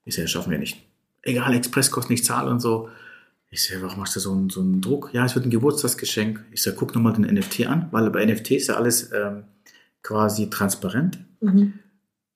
[0.05, 0.86] Ich sage, schaffen wir nicht.
[1.27, 2.87] Egal, Expresskosten, ich zahle und so.
[3.49, 5.09] Ich sage, warum machst du so einen, so einen Druck?
[5.11, 6.41] Ja, es wird ein Geburtstagsgeschenk.
[6.51, 9.43] Ich sage, guck nochmal den NFT an, weil bei NFT ist ja alles ähm,
[10.03, 11.19] quasi transparent.
[11.41, 11.73] Mhm.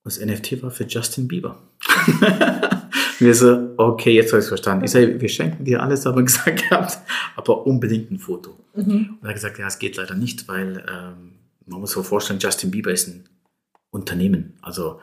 [0.04, 1.58] Das NFT war für Justin Bieber.
[3.20, 4.84] wir so, okay, jetzt habe ich es verstanden.
[4.84, 6.98] Ich sage, wir schenken dir alles, aber gesagt gehabt,
[7.38, 8.58] aber unbedingt ein Foto.
[8.76, 9.18] Mhm.
[9.22, 12.40] Und er hat gesagt, ja, es geht leider nicht, weil ähm, man muss sich vorstellen,
[12.42, 13.24] Justin Bieber ist ein
[13.90, 14.58] Unternehmen.
[14.62, 15.00] Also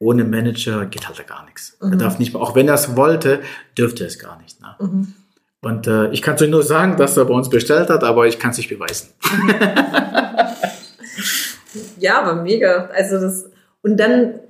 [0.00, 1.76] ohne Manager geht halt gar nichts.
[1.80, 1.92] Mhm.
[1.92, 3.40] Er darf nicht, auch wenn er es wollte,
[3.78, 4.60] dürfte er es gar nicht.
[4.60, 4.74] Ne?
[4.80, 5.14] Mhm.
[5.60, 8.26] Und äh, ich kann es euch nur sagen, dass er bei uns bestellt hat, aber
[8.26, 9.10] ich kann es nicht beweisen.
[11.98, 12.86] ja, aber mega.
[12.86, 13.50] Also das
[13.82, 14.40] und dann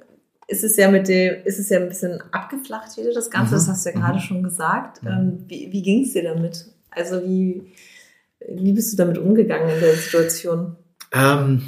[0.47, 3.55] ist es ja mit dem, ist es ja ein bisschen abgeflacht wieder das Ganze.
[3.55, 3.59] Mhm.
[3.59, 4.23] Das hast du ja gerade mhm.
[4.23, 5.03] schon gesagt.
[5.03, 5.09] Mhm.
[5.09, 6.67] Ähm, wie wie ging es dir damit?
[6.91, 7.73] Also wie
[8.49, 10.77] wie bist du damit umgegangen in der Situation?
[11.13, 11.63] Ähm,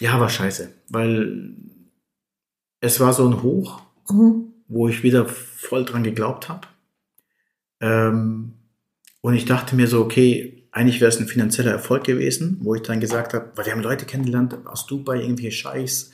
[0.00, 1.54] ja, war scheiße, weil
[2.86, 4.52] es war so ein Hoch, mhm.
[4.68, 6.66] wo ich wieder voll dran geglaubt habe.
[7.80, 8.54] Ähm,
[9.20, 12.82] und ich dachte mir so, okay, eigentlich wäre es ein finanzieller Erfolg gewesen, wo ich
[12.82, 16.10] dann gesagt habe, weil wir haben Leute kennengelernt aus Dubai, irgendwie Scheiß,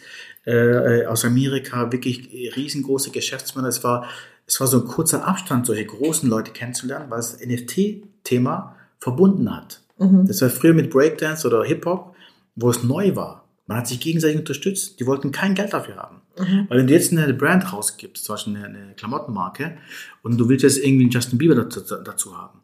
[0.46, 3.68] äh, aus Amerika, wirklich riesengroße Geschäftsmänner.
[3.68, 4.08] Es war,
[4.46, 9.82] es war so ein kurzer Abstand, solche großen Leute kennenzulernen, weil das NFT-Thema verbunden hat.
[9.98, 10.26] Mhm.
[10.26, 12.14] Das war früher mit Breakdance oder Hip-Hop,
[12.56, 13.48] wo es neu war.
[13.66, 14.98] Man hat sich gegenseitig unterstützt.
[15.00, 16.21] Die wollten kein Geld dafür haben.
[16.38, 16.66] Mhm.
[16.68, 19.76] Weil wenn du jetzt eine Brand rausgibst, zum Beispiel eine, eine Klamottenmarke,
[20.22, 22.60] und du willst jetzt irgendwie einen Justin Bieber dazu, dazu haben,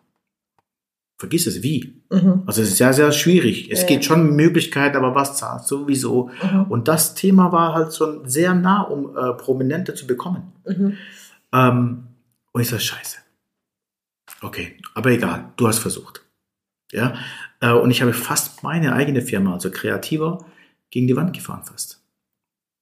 [1.18, 2.02] vergiss es, wie.
[2.11, 2.44] Mhm.
[2.46, 3.70] Also es ist sehr, sehr schwierig.
[3.70, 3.88] Es ja.
[3.88, 6.31] geht schon Möglichkeiten, aber was zahlt sowieso.
[6.42, 6.62] Mhm.
[6.64, 10.52] Und das Thema war halt so sehr nah, um äh, Prominente zu bekommen.
[10.66, 10.96] Mhm.
[11.52, 12.04] Ähm,
[12.52, 13.18] und ich sage, scheiße.
[14.40, 16.24] Okay, aber egal, du hast versucht.
[16.92, 17.14] Ja,
[17.61, 20.46] äh, und ich habe fast meine eigene Firma, also Kreativer,
[20.90, 21.97] gegen die Wand gefahren fast.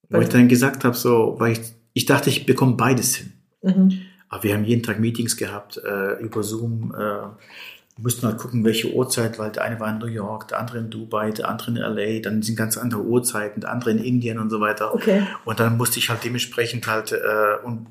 [0.09, 1.61] Wo ich dann gesagt habe, so, weil ich,
[1.93, 3.33] ich dachte, ich bekomme beides hin.
[3.63, 4.03] Mhm.
[4.29, 6.95] Aber wir haben jeden Tag Meetings gehabt äh, über Zoom.
[6.95, 7.29] Äh,
[7.99, 10.91] mussten halt gucken, welche Uhrzeit, weil der eine war in New York, der andere in
[10.91, 14.51] Dubai, der andere in LA, dann sind ganz andere Uhrzeiten, der andere in Indien und
[14.51, 14.95] so weiter.
[14.95, 15.23] Okay.
[15.45, 17.87] Und dann musste ich halt dementsprechend halt äh, und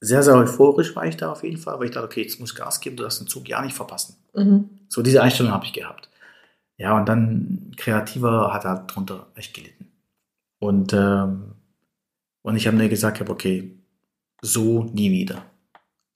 [0.00, 2.54] sehr, sehr euphorisch war ich da auf jeden Fall, weil ich dachte, okay, jetzt muss
[2.54, 4.16] Gas geben, du darfst den Zug ja nicht verpassen.
[4.34, 4.70] Mhm.
[4.88, 6.08] So diese Einstellung habe ich gehabt.
[6.76, 9.91] Ja, und dann Kreativer hat halt drunter echt gelitten.
[10.62, 11.56] Und, ähm,
[12.42, 13.76] und ich habe mir gesagt, okay,
[14.40, 15.44] so nie wieder.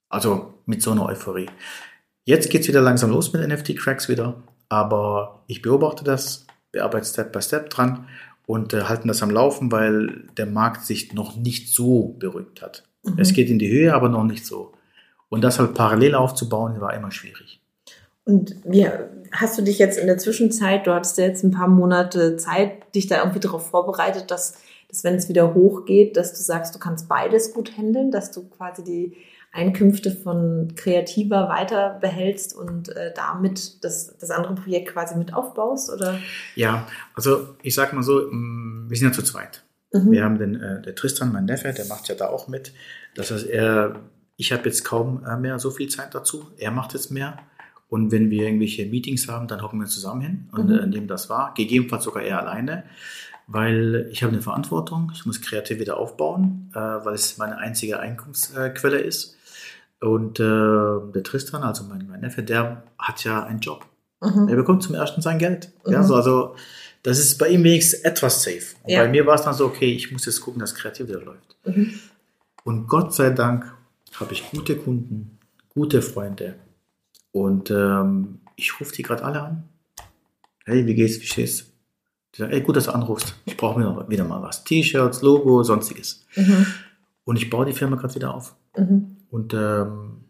[0.07, 1.49] Also mit so einer Euphorie.
[2.23, 7.33] Jetzt geht es wieder langsam los mit NFT-Cracks wieder, aber ich beobachte das, bearbeite Step
[7.33, 8.07] by Step dran
[8.45, 12.83] und äh, halten das am Laufen, weil der Markt sich noch nicht so beruhigt hat.
[13.03, 13.15] Mhm.
[13.17, 14.71] Es geht in die Höhe, aber noch nicht so.
[15.27, 17.59] Und das halt parallel aufzubauen, war immer schwierig.
[18.23, 18.87] Und wie
[19.31, 22.93] hast du dich jetzt in der Zwischenzeit, du hattest ja jetzt ein paar Monate Zeit,
[22.95, 24.59] dich da irgendwie darauf vorbereitet, dass,
[24.89, 28.47] dass wenn es wieder hochgeht, dass du sagst, du kannst beides gut handeln, dass du
[28.49, 29.15] quasi die
[29.51, 35.91] Einkünfte von Kreativer weiter behältst und äh, damit das, das andere Projekt quasi mit aufbaust?
[35.91, 36.19] Oder?
[36.55, 39.63] Ja, also ich sag mal so, mm, wir sind ja zu zweit.
[39.93, 40.11] Mhm.
[40.11, 42.73] Wir haben den äh, der Tristan, mein Neffe, der macht ja da auch mit.
[43.15, 43.95] Das heißt, er,
[44.35, 46.45] ich habe jetzt kaum äh, mehr so viel Zeit dazu.
[46.57, 47.37] Er macht jetzt mehr.
[47.89, 50.79] Und wenn wir irgendwelche Meetings haben, dann hocken wir zusammen hin und mhm.
[50.79, 51.53] äh, nehmen das wahr.
[51.55, 52.83] Gegebenenfalls sogar er alleine,
[53.47, 55.11] weil ich habe eine Verantwortung.
[55.15, 59.37] Ich muss kreativ wieder aufbauen, äh, weil es meine einzige Einkommensquelle ist.
[60.01, 63.85] Und äh, der Tristan, also mein, mein Neffe, der hat ja einen Job.
[64.21, 64.47] Mhm.
[64.47, 65.71] Er bekommt zum ersten sein Geld.
[65.85, 65.93] Mhm.
[65.93, 66.55] Ja, so, also
[67.03, 68.75] das ist bei ihm wenigstens etwas safe.
[68.85, 69.03] Ja.
[69.03, 71.55] Bei mir war es dann so, okay, ich muss jetzt gucken, dass kreativ wieder läuft.
[71.65, 71.93] Mhm.
[72.63, 73.73] Und Gott sei Dank
[74.19, 76.55] habe ich gute Kunden, gute Freunde,
[77.31, 79.63] und ähm, ich rufe die gerade alle an.
[80.65, 81.71] Hey, wie geht's, wie stehst
[82.35, 83.35] Die sagen, ey, gut, dass du anrufst.
[83.45, 84.63] Ich brauche mir wieder mal was.
[84.63, 86.25] T-Shirts, Logo, sonstiges.
[86.35, 86.65] Mhm.
[87.23, 88.55] Und ich baue die Firma gerade wieder auf.
[88.75, 89.17] Mhm.
[89.29, 90.25] Und ähm,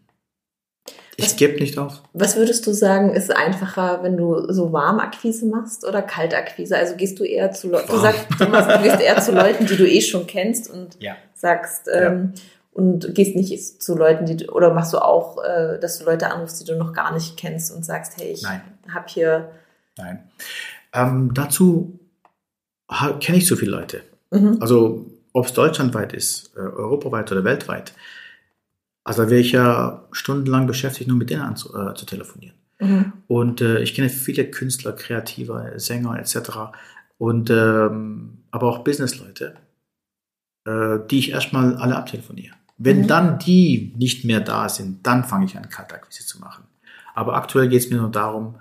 [1.16, 2.02] ich gebe nicht auf.
[2.12, 6.76] Was würdest du sagen, ist einfacher, wenn du so Warmakquise machst oder Kaltakquise?
[6.76, 9.76] Also gehst du eher zu Leuten, du sagst, du, du gehst eher zu Leuten, die
[9.76, 11.16] du eh schon kennst und ja.
[11.34, 12.42] sagst, ähm, ja
[12.78, 16.60] und gehst nicht zu Leuten, die oder machst du auch, äh, dass du Leute anrufst,
[16.60, 19.50] die du noch gar nicht kennst und sagst, hey, ich habe hier.
[19.96, 20.30] Nein.
[20.92, 21.98] Ähm, dazu
[23.18, 24.02] kenne ich so viele Leute.
[24.30, 24.58] Mhm.
[24.60, 27.94] Also ob es deutschlandweit ist, äh, europaweit oder weltweit.
[29.02, 32.54] Also da wäre ich ja stundenlang beschäftigt, nur mit denen anzu, äh, zu telefonieren.
[32.78, 33.12] Mhm.
[33.26, 36.78] Und äh, ich kenne viele Künstler, Kreative, Sänger etc.
[37.18, 39.56] Und ähm, aber auch Businessleute,
[40.64, 42.54] äh, die ich erstmal alle abtelefoniere.
[42.78, 43.06] Wenn mhm.
[43.08, 46.64] dann die nicht mehr da sind, dann fange ich an, Kaltakquise zu machen.
[47.14, 48.54] Aber aktuell geht es mir nur darum,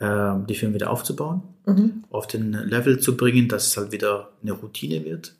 [0.00, 2.04] ähm, die Firma wieder aufzubauen, mhm.
[2.10, 5.34] auf den Level zu bringen, dass es halt wieder eine Routine wird.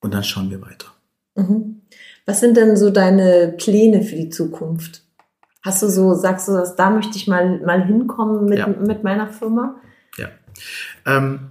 [0.00, 0.88] Und dann schauen wir weiter.
[1.34, 1.82] Mhm.
[2.24, 5.02] Was sind denn so deine Pläne für die Zukunft?
[5.62, 8.68] Hast du so, sagst du, dass da möchte ich mal, mal hinkommen mit, ja.
[8.68, 9.74] mit meiner Firma?
[10.16, 10.28] Ja.
[11.04, 11.50] Ähm,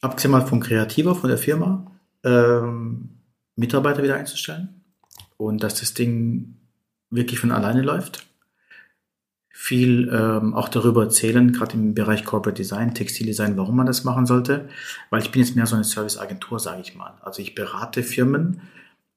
[0.00, 1.90] abgesehen mal von Kreativer, von der Firma,
[2.24, 3.13] ähm,
[3.56, 4.84] Mitarbeiter wieder einzustellen
[5.36, 6.56] und dass das Ding
[7.10, 8.26] wirklich von alleine läuft.
[9.56, 14.26] Viel ähm, auch darüber erzählen, gerade im Bereich Corporate Design, Textildesign, warum man das machen
[14.26, 14.68] sollte,
[15.10, 17.14] weil ich bin jetzt mehr so eine Serviceagentur, sage ich mal.
[17.22, 18.62] Also ich berate Firmen,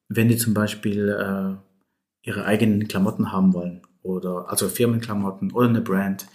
[0.08, 5.80] wenn die zum Beispiel äh, ihre eigenen Klamotten haben wollen oder also Firmenklamotten oder eine
[5.80, 6.26] Brand.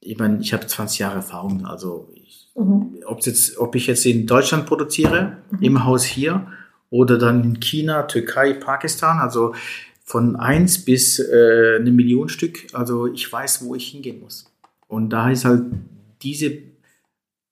[0.00, 2.98] Ich meine, ich habe 20 Jahre Erfahrung, also ich, mhm.
[3.06, 5.62] ob, jetzt, ob ich jetzt in Deutschland produziere, mhm.
[5.62, 6.46] im Haus hier
[6.94, 9.52] oder dann in China, Türkei, Pakistan, also
[10.04, 14.44] von eins bis äh, eine Million Stück, also ich weiß, wo ich hingehen muss.
[14.86, 15.64] Und da ist halt
[16.22, 16.56] diese,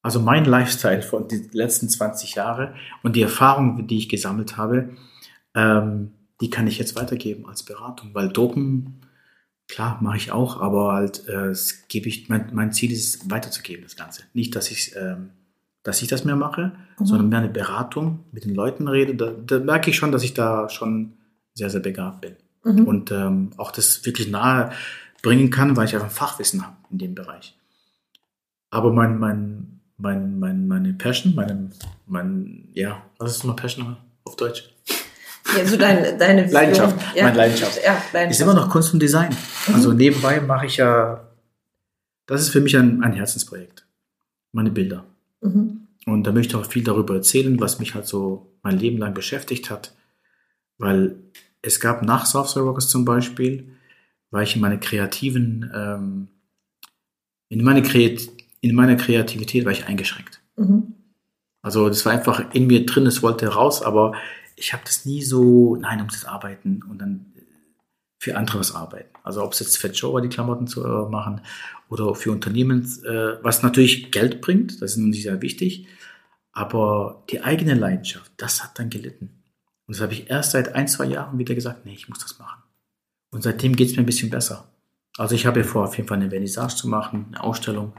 [0.00, 4.90] also mein Lifestyle von den letzten 20 Jahre und die Erfahrung, die ich gesammelt habe,
[5.57, 9.00] ähm, die kann ich jetzt weitergeben als Beratung, weil Drucken,
[9.66, 11.52] klar, mache ich auch, aber halt, äh,
[11.88, 14.22] gebe ich, mein, mein Ziel ist es, weiterzugeben, das Ganze.
[14.35, 15.31] Nicht, dass ich, ähm,
[15.82, 17.06] dass ich das mehr mache, mhm.
[17.06, 19.14] sondern mehr eine Beratung, mit den Leuten rede.
[19.14, 21.14] Da, da, merke ich schon, dass ich da schon
[21.54, 22.36] sehr, sehr begabt bin.
[22.64, 22.84] Mhm.
[22.86, 24.70] Und ähm, auch das wirklich nahe
[25.22, 27.56] bringen kann, weil ich einfach Fachwissen habe in dem Bereich.
[28.70, 31.70] Aber mein, mein, mein, mein, meine Passion, meine,
[32.06, 34.68] mein, ja, was ist nochmal Passion auf Deutsch?
[35.56, 36.60] Ja, so deine, deine Vision.
[36.60, 37.24] Leidenschaft, ja.
[37.24, 37.76] meine Leidenschaft.
[37.84, 38.30] Ja, Leidenschaft.
[38.30, 39.36] Ist immer noch Kunst und Design.
[39.68, 39.74] Mhm.
[39.74, 41.28] Also nebenbei mache ich ja,
[42.26, 43.86] das ist für mich ein, ein Herzensprojekt.
[44.52, 45.04] Meine Bilder.
[45.42, 45.88] Mhm.
[46.07, 49.14] Und da möchte ich auch viel darüber erzählen, was mich halt so mein Leben lang
[49.14, 49.94] beschäftigt hat.
[50.78, 51.16] Weil
[51.61, 53.76] es gab nach Software Rockers zum Beispiel,
[54.31, 56.28] war ich in meiner kreativen, ähm,
[57.48, 58.28] in, meine Kreat
[58.61, 60.40] in meiner Kreativität war ich eingeschränkt.
[60.57, 60.94] Mhm.
[61.62, 64.14] Also das war einfach in mir drin, es wollte raus, aber
[64.57, 67.31] ich habe das nie so, nein, um das arbeiten und dann
[68.22, 69.08] für andere was arbeiten.
[69.24, 71.40] Also ob es jetzt Fat Joe die Klamotten zu äh, machen
[71.88, 75.88] oder für Unternehmen, äh, was natürlich Geld bringt, das ist natürlich sehr wichtig,
[76.52, 79.42] aber die eigene Leidenschaft, das hat dann gelitten.
[79.88, 82.38] Und das habe ich erst seit ein, zwei Jahren wieder gesagt, nee, ich muss das
[82.38, 82.62] machen.
[83.32, 84.68] Und seitdem geht es mir ein bisschen besser.
[85.16, 87.92] Also ich habe ja vor, auf jeden Fall eine Vernissage zu machen, eine Ausstellung.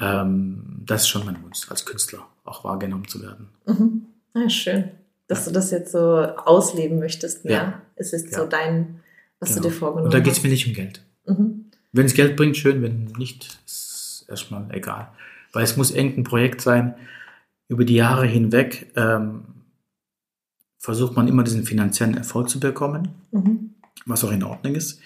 [0.00, 3.50] Ähm, das ist schon mein Wunsch, als Künstler auch wahrgenommen zu werden.
[3.66, 4.06] Mhm.
[4.34, 4.90] Ja, schön
[5.26, 7.44] dass du das jetzt so ausleben möchtest.
[7.44, 7.82] Ja.
[7.96, 8.38] Es ist ja.
[8.38, 9.00] so dein,
[9.44, 9.62] was genau.
[9.62, 10.14] du dir vorgenommen hast.
[10.14, 11.04] Und da geht es mir nicht um Geld.
[11.26, 11.64] Mhm.
[11.92, 15.12] Wenn es Geld bringt, schön, wenn nicht, ist erstmal egal.
[15.52, 16.94] Weil es muss irgendein Projekt sein,
[17.68, 19.44] über die Jahre hinweg ähm,
[20.78, 23.74] versucht man immer diesen finanziellen Erfolg zu bekommen, mhm.
[24.06, 25.00] was auch in Ordnung ist.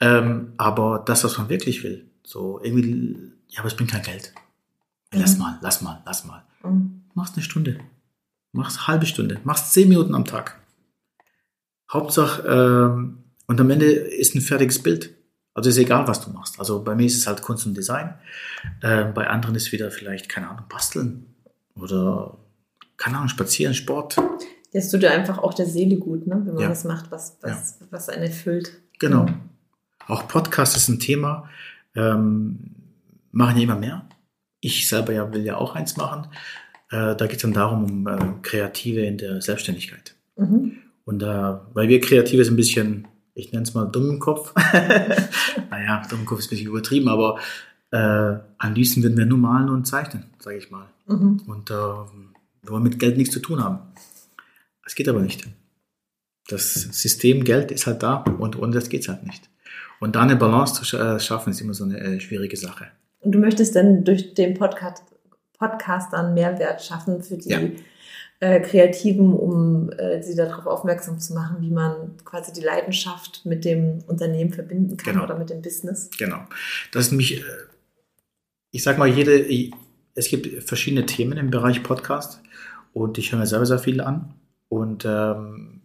[0.00, 3.16] Ähm, aber das, was man wirklich will, so irgendwie,
[3.48, 4.32] ja, aber es bringt kein Geld.
[5.12, 5.42] Lass mhm.
[5.42, 6.42] mal, lass mal, lass mal.
[6.64, 7.02] Mhm.
[7.14, 7.78] Machst eine Stunde.
[8.52, 10.58] Mach's eine halbe Stunde, mach's zehn Minuten am Tag.
[11.92, 13.18] Hauptsache, ähm,
[13.50, 15.12] und am Ende ist ein fertiges Bild.
[15.54, 16.60] Also ist egal, was du machst.
[16.60, 18.14] Also bei mir ist es halt Kunst und Design.
[18.80, 21.34] Äh, bei anderen ist wieder vielleicht, keine Ahnung, basteln
[21.74, 22.38] oder,
[22.96, 24.14] keine Ahnung, spazieren, Sport.
[24.72, 26.40] Das tut dir einfach auch der Seele gut, ne?
[26.44, 26.68] wenn man ja.
[26.68, 27.86] das macht, was, was, ja.
[27.90, 28.70] was einen erfüllt.
[29.00, 29.24] Genau.
[29.24, 29.40] Mhm.
[30.06, 31.50] Auch Podcast ist ein Thema.
[31.96, 32.76] Ähm,
[33.32, 34.08] machen ja immer mehr.
[34.60, 36.28] Ich selber ja will ja auch eins machen.
[36.92, 40.14] Äh, da geht es dann darum, um äh, Kreative in der Selbstständigkeit.
[40.36, 40.76] Mhm.
[41.04, 44.54] Und äh, weil wir Kreative sind ein bisschen, ich nenne es mal dummen Kopf.
[45.70, 47.38] naja, dummen Kopf ist ein bisschen übertrieben, aber
[47.90, 50.86] äh, am liebsten würden wir nur malen und zeichnen, sage ich mal.
[51.06, 51.42] Mhm.
[51.46, 53.78] Und äh, wir wollen mit Geld nichts zu tun haben.
[54.84, 55.48] Das geht aber nicht.
[56.48, 59.48] Das System Geld ist halt da und ohne das geht es halt nicht.
[60.00, 62.86] Und da eine Balance zu äh, schaffen, ist immer so eine äh, schwierige Sache.
[63.20, 65.04] Und du möchtest dann durch den Podcast
[65.58, 67.60] Podcastern Mehrwert schaffen für die ja.
[68.40, 73.66] Äh, Kreativen, um äh, sie darauf aufmerksam zu machen, wie man quasi die Leidenschaft mit
[73.66, 75.24] dem Unternehmen verbinden kann genau.
[75.24, 76.08] oder mit dem Business.
[76.18, 76.38] Genau.
[76.90, 77.44] Das ist nämlich, äh,
[78.70, 79.46] ich sag mal, jede,
[80.14, 82.40] es gibt verschiedene Themen im Bereich Podcast
[82.94, 84.34] und ich höre mir selber sehr viel an
[84.70, 85.82] und ähm,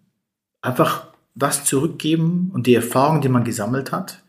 [0.62, 4.24] einfach das zurückgeben und die Erfahrung, die man gesammelt hat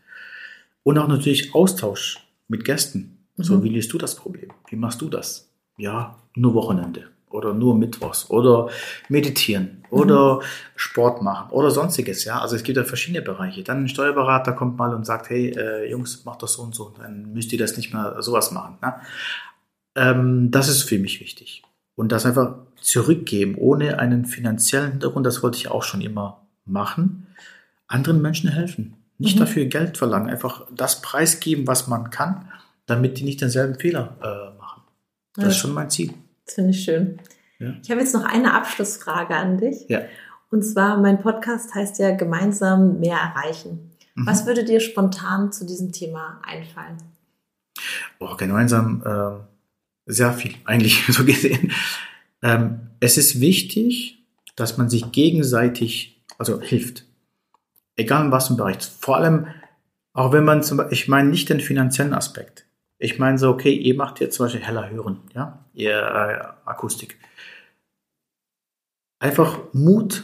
[0.83, 3.19] und auch natürlich Austausch mit Gästen.
[3.37, 3.63] So, mhm.
[3.63, 4.49] wie liest du das Problem?
[4.67, 5.49] Wie machst du das?
[5.77, 7.05] Ja, nur Wochenende
[7.37, 8.69] oder nur Mittwochs oder
[9.07, 9.99] meditieren mhm.
[9.99, 10.41] oder
[10.75, 12.25] Sport machen oder sonstiges.
[12.25, 13.63] Ja, also es gibt ja verschiedene Bereiche.
[13.63, 16.93] Dann ein Steuerberater kommt mal und sagt, hey äh, Jungs, macht das so und so.
[16.97, 18.77] Dann müsst ihr das nicht mehr sowas machen.
[18.81, 18.95] Ne?
[19.95, 21.63] Ähm, das ist für mich wichtig.
[21.95, 27.27] Und das einfach zurückgeben, ohne einen finanziellen Hintergrund, das wollte ich auch schon immer machen.
[27.87, 28.95] Anderen Menschen helfen.
[29.17, 29.41] Nicht mhm.
[29.41, 32.49] dafür Geld verlangen, einfach das preisgeben, was man kann
[32.87, 34.81] damit die nicht denselben Fehler äh, machen.
[35.35, 35.49] Das ja.
[35.51, 36.13] ist schon mein Ziel.
[36.47, 37.19] Das finde ich schön.
[37.59, 37.75] Ja.
[37.83, 39.85] Ich habe jetzt noch eine Abschlussfrage an dich.
[39.89, 40.01] Ja.
[40.49, 43.91] Und zwar, mein Podcast heißt ja Gemeinsam mehr erreichen.
[44.15, 44.25] Mhm.
[44.25, 46.97] Was würde dir spontan zu diesem Thema einfallen?
[48.19, 51.71] Oh, gemeinsam äh, sehr viel, eigentlich so gesehen.
[52.41, 54.25] Ähm, es ist wichtig,
[54.55, 57.05] dass man sich gegenseitig, also hilft.
[57.95, 58.77] Egal in was im Bereich.
[58.99, 59.47] Vor allem,
[60.13, 62.66] auch wenn man zum Beispiel, ich meine nicht den finanziellen Aspekt.
[62.99, 67.19] Ich meine so, okay, ihr macht jetzt zum Beispiel heller hören, ja, ihr äh, Akustik.
[69.19, 70.23] Einfach Mut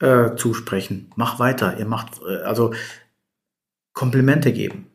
[0.00, 1.10] äh, zusprechen.
[1.16, 1.78] Mach weiter.
[1.78, 2.74] Ihr macht, äh, also
[3.92, 4.90] Komplimente geben.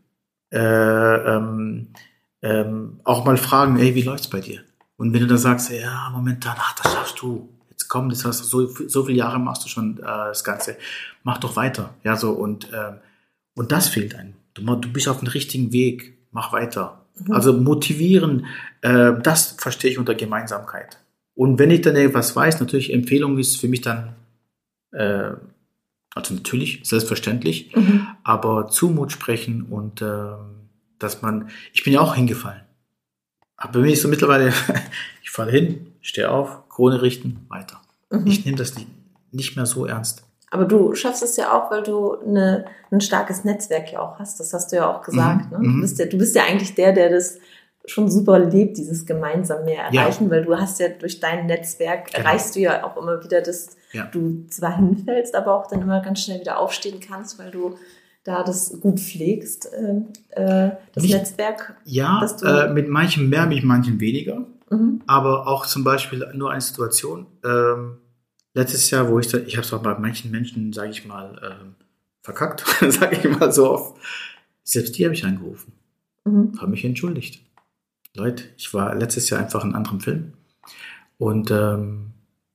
[0.52, 1.94] Äh, ähm,
[2.42, 4.62] ähm, auch mal fragen, hey, wie läuft's bei dir?
[4.98, 7.50] Und wenn du dann sagst, ja, momentan, ach, das schaffst du.
[7.70, 10.78] Jetzt komm, das hast du so, so viele Jahre machst du schon äh, das Ganze.
[11.24, 11.94] Mach doch weiter.
[12.04, 12.94] Ja, so und äh,
[13.56, 14.36] und das fehlt einem.
[14.54, 16.18] Du, du bist auf dem richtigen Weg.
[16.32, 17.06] Mach weiter.
[17.20, 17.32] Mhm.
[17.32, 18.46] Also motivieren,
[18.82, 21.00] äh, das verstehe ich unter Gemeinsamkeit.
[21.36, 24.16] Und wenn ich dann etwas weiß, natürlich Empfehlung ist für mich dann,
[24.92, 25.32] äh,
[26.16, 28.08] also natürlich, selbstverständlich, mhm.
[28.24, 30.34] aber Zumut sprechen und äh,
[30.98, 32.62] dass man, ich bin ja auch hingefallen.
[33.56, 34.54] Aber bei mir ist so mittlerweile,
[35.24, 37.80] ich falle hin, stehe auf, Krone richten, weiter.
[38.10, 38.28] Mhm.
[38.28, 38.88] Ich nehme das nicht,
[39.32, 40.24] nicht mehr so ernst.
[40.52, 44.40] Aber du schaffst es ja auch, weil du eine, ein starkes Netzwerk ja auch hast.
[44.40, 45.52] Das hast du ja auch gesagt.
[45.52, 45.58] Mhm.
[45.58, 45.64] Ne?
[45.64, 45.82] Du, mhm.
[45.82, 47.40] bist ja, du bist ja eigentlich der, der das
[47.86, 50.30] schon super lebt, dieses gemeinsam mehr erreichen, ja.
[50.30, 52.20] weil du hast ja durch dein Netzwerk genau.
[52.20, 54.06] erreichst du ja auch immer wieder, dass ja.
[54.06, 57.76] du zwar hinfällst, aber auch dann immer ganz schnell wieder aufstehen kannst, weil du
[58.24, 61.76] da das gut pflegst, äh, äh das Nicht, Netzwerk.
[61.86, 64.46] Ja, äh, mit manchen mehr, mit manchen weniger.
[64.70, 65.02] Mhm.
[65.08, 67.26] Aber auch zum Beispiel nur eine Situation.
[67.44, 67.98] Ähm,
[68.54, 71.76] letztes Jahr, wo ich, ich habe es auch bei manchen Menschen, sage ich mal, ähm,
[72.22, 73.98] verkackt, sage ich mal so oft.
[74.64, 75.74] Selbst die habe ich angerufen,
[76.26, 76.54] mhm.
[76.60, 77.44] habe mich entschuldigt.
[78.16, 80.34] Leute, ich war letztes Jahr einfach in einem anderen Film
[81.18, 82.12] und ähm,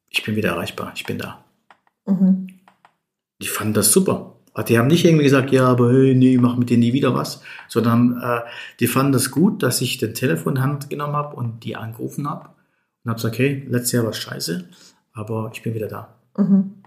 [0.09, 1.45] ich bin wieder erreichbar, ich bin da.
[2.07, 2.49] Mhm.
[3.41, 4.37] Die fanden das super.
[4.69, 7.43] Die haben nicht irgendwie gesagt, ja, aber hey, nee, mach mit denen nie wieder was,
[7.67, 8.43] sondern äh,
[8.79, 12.31] die fanden das gut, dass ich den Telefon in Hand genommen habe und die angerufen
[12.31, 12.51] habe
[13.03, 14.69] und habe gesagt, okay, letztes Jahr war scheiße,
[15.15, 16.15] aber ich bin wieder da.
[16.37, 16.83] Mhm.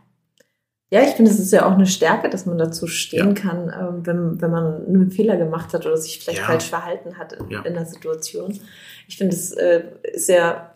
[0.90, 3.42] Ja, ich finde, es ist ja auch eine Stärke, dass man dazu stehen ja.
[3.42, 6.46] kann, ähm, wenn, wenn man einen Fehler gemacht hat oder sich vielleicht ja.
[6.46, 7.62] falsch verhalten hat in, ja.
[7.62, 8.58] in einer Situation.
[9.08, 10.74] Ich finde, es äh, ist ja,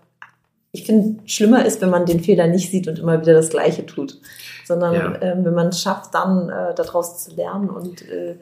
[0.73, 3.85] ich finde, schlimmer ist, wenn man den Fehler nicht sieht und immer wieder das Gleiche
[3.85, 4.19] tut,
[4.65, 8.35] sondern äh, wenn man es schafft, dann äh, daraus zu lernen und äh,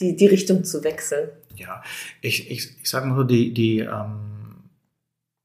[0.00, 1.30] die, die Richtung zu wechseln.
[1.56, 1.82] Ja,
[2.20, 4.64] ich, ich, ich sage mal so, die, die ähm,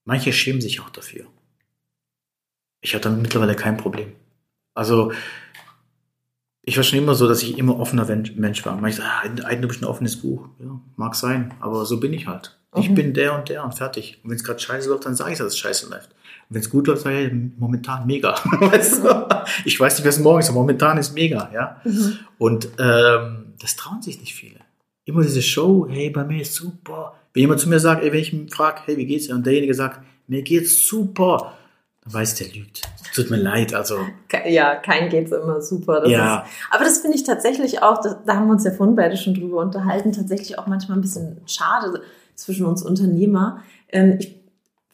[0.03, 1.25] manche schämen sich auch dafür.
[2.81, 4.13] Ich habe damit mittlerweile kein Problem.
[4.73, 5.11] Also
[6.69, 8.75] ich war schon immer so, dass ich immer offener Mensch war.
[8.75, 10.47] Manchmal ah, eigentlich bist ein offenes Buch.
[10.59, 12.59] Ja, mag sein, aber so bin ich halt.
[12.75, 12.81] Mhm.
[12.81, 14.19] Ich bin der und der und fertig.
[14.23, 16.09] Und wenn es gerade scheiße läuft, dann sage ich, dass es scheiße läuft.
[16.09, 18.35] Und wenn es gut läuft, sage ich, momentan mega.
[18.59, 19.27] weißt du?
[19.65, 21.49] Ich weiß nicht, was morgen ist, aber momentan ist mega.
[21.53, 21.81] Ja?
[21.83, 22.19] Mhm.
[22.37, 24.59] Und ähm, das trauen sich nicht viele.
[25.05, 27.15] Immer diese Show, hey, bei mir ist super.
[27.33, 29.33] Wenn jemand zu mir sagt, ey, wenn ich ihn frage, hey, wie geht's dir?
[29.33, 31.53] Und derjenige sagt, mir geht's super
[32.05, 32.81] weiß der lügt.
[33.13, 33.99] Tut mir leid, also.
[34.45, 36.01] Ja, kein geht's immer super.
[36.01, 36.39] Das ja.
[36.39, 39.17] Ist, aber das finde ich tatsächlich auch, da, da haben wir uns ja vorhin beide
[39.17, 42.01] schon drüber unterhalten, tatsächlich auch manchmal ein bisschen schade
[42.35, 43.61] zwischen uns Unternehmer.
[43.89, 44.38] Ähm, ich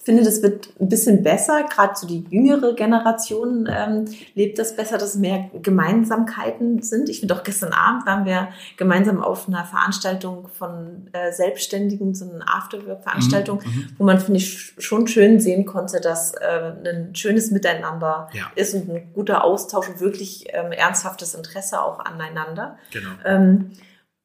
[0.05, 1.63] finde, das wird ein bisschen besser.
[1.63, 7.09] Gerade so die jüngere Generation ähm, lebt das besser, dass mehr Gemeinsamkeiten sind.
[7.09, 12.29] Ich finde auch gestern Abend waren wir gemeinsam auf einer Veranstaltung von äh, Selbstständigen, so
[12.29, 17.15] eine Afterwork-Veranstaltung, mhm, mhm, wo man, finde ich, schon schön sehen konnte, dass äh, ein
[17.15, 18.51] schönes Miteinander ja.
[18.55, 22.77] ist und ein guter Austausch und wirklich ähm, ernsthaftes Interesse auch aneinander.
[22.91, 23.09] Genau.
[23.25, 23.71] Ähm,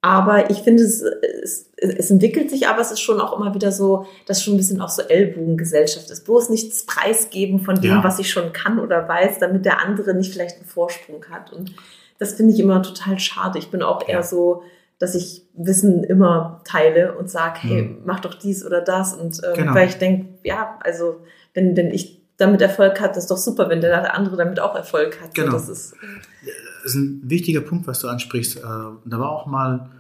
[0.03, 3.71] aber ich finde, es, es, es entwickelt sich, aber es ist schon auch immer wieder
[3.71, 6.25] so, dass schon ein bisschen auch so Ellbogengesellschaft ist.
[6.25, 8.05] Bloß nichts preisgeben von dem, ja.
[8.05, 11.53] was ich schon kann oder weiß, damit der andere nicht vielleicht einen Vorsprung hat.
[11.53, 11.75] Und
[12.19, 13.59] das finde ich immer total schade.
[13.59, 14.63] Ich bin auch eher so,
[14.99, 18.03] dass ich Wissen immer teile und sage, hey, mhm.
[18.05, 19.13] mach doch dies oder das.
[19.13, 19.75] Und ähm, genau.
[19.75, 21.21] weil ich denke, ja, also
[21.53, 25.21] wenn, wenn ich damit Erfolg hat, ist doch super, wenn der andere damit auch Erfolg
[25.21, 25.35] hat.
[25.35, 25.53] Genau.
[25.53, 25.95] das ist,
[26.43, 26.55] das
[26.85, 28.59] ist ein wichtiger Punkt, was du ansprichst.
[28.59, 29.91] Äh, da war auch mal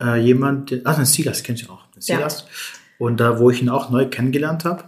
[0.00, 2.42] äh, jemand, ach, den Silas kennst du auch, den Silas.
[2.42, 2.48] Ja.
[3.06, 4.84] Und da, wo ich ihn auch neu kennengelernt habe,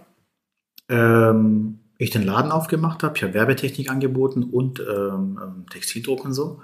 [0.88, 6.32] ähm, ich den Laden aufgemacht habe, ich habe Werbetechnik angeboten und ähm, ähm, Textildruck und
[6.32, 6.60] so.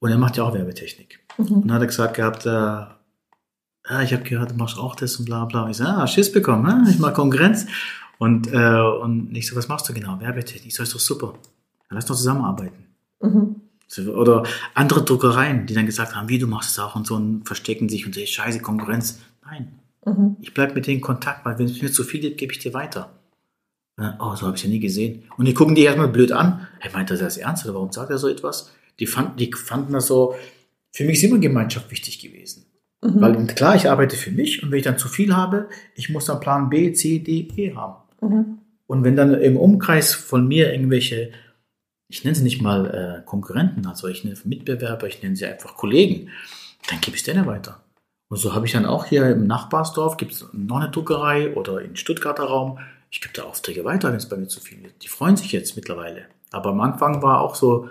[0.00, 1.20] Und er macht ja auch Werbetechnik.
[1.38, 1.46] Mhm.
[1.46, 5.16] Und dann hat er gesagt gehabt, äh, ja, ich habe gehört, du machst auch das
[5.16, 5.68] und bla bla.
[5.68, 7.66] Ich so, ah, Schiss bekommen, ich mache Konkurrenz.
[8.18, 10.20] Und, äh, und ich so, was machst du genau?
[10.20, 10.66] Werbetechnik.
[10.66, 11.34] Ich so, ist doch super.
[11.88, 12.81] Dann lass doch zusammenarbeiten.
[13.22, 13.56] Mhm.
[14.08, 14.44] Oder
[14.74, 17.88] andere Druckereien, die dann gesagt haben, wie du machst es auch und so und verstecken
[17.88, 19.20] sich und sagen, scheiße, Konkurrenz.
[19.44, 19.72] Nein.
[20.06, 20.36] Mhm.
[20.40, 22.58] Ich bleibe mit denen in Kontakt, weil wenn es mir zu viel gibt, gebe ich
[22.58, 23.10] dir weiter.
[23.96, 25.24] Dann, oh, so habe ich ja nie gesehen.
[25.36, 26.66] Und die gucken die erstmal blöd an.
[26.80, 28.72] Hey, meint er das ernst oder warum sagt er so etwas?
[28.98, 30.34] Die fanden, die fanden das so,
[30.90, 32.66] für mich ist immer Gemeinschaft wichtig gewesen.
[33.02, 33.20] Mhm.
[33.20, 36.26] Weil klar, ich arbeite für mich und wenn ich dann zu viel habe, ich muss
[36.26, 38.02] dann Plan B, C, D, E haben.
[38.20, 38.58] Mhm.
[38.86, 41.32] Und wenn dann im Umkreis von mir irgendwelche,
[42.12, 45.76] ich nenne sie nicht mal äh, Konkurrenten, also ich nenne Mitbewerber, ich nenne sie einfach
[45.76, 46.28] Kollegen,
[46.90, 47.80] dann gebe ich denen weiter.
[48.28, 51.80] Und so habe ich dann auch hier im Nachbarsdorf, gibt es noch eine Druckerei oder
[51.80, 52.78] im Stuttgarter Raum,
[53.10, 55.02] ich gebe da Aufträge weiter, wenn es bei mir zu viel wird.
[55.02, 56.24] Die freuen sich jetzt mittlerweile.
[56.50, 57.88] Aber am Anfang war auch so,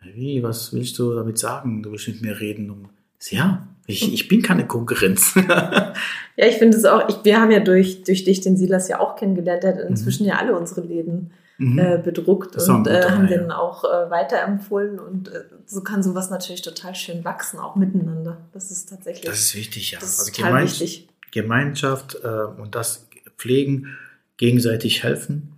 [0.00, 1.82] wie, was willst du damit sagen?
[1.82, 2.70] Du willst mit mir reden.
[2.70, 2.88] Um,
[3.30, 5.34] ja, ich, ich bin keine Konkurrenz.
[5.48, 5.94] ja,
[6.36, 9.14] ich finde es auch, ich, wir haben ja durch, durch dich den Silas ja auch
[9.16, 9.62] kennengelernt.
[9.62, 10.30] Der hat inzwischen mhm.
[10.30, 11.78] ja alle unsere Läden mhm.
[11.78, 14.98] äh, bedruckt und äh, haben den auch äh, weiterempfohlen.
[14.98, 18.38] Und äh, so kann sowas natürlich total schön wachsen, auch miteinander.
[18.52, 19.26] Das ist tatsächlich.
[19.26, 20.00] Das ist wichtig, ja.
[20.00, 21.08] Das also Gemeinschaft, wichtig.
[21.30, 22.28] Gemeinschaft äh,
[22.60, 23.96] und das pflegen
[24.36, 25.52] gegenseitig helfen.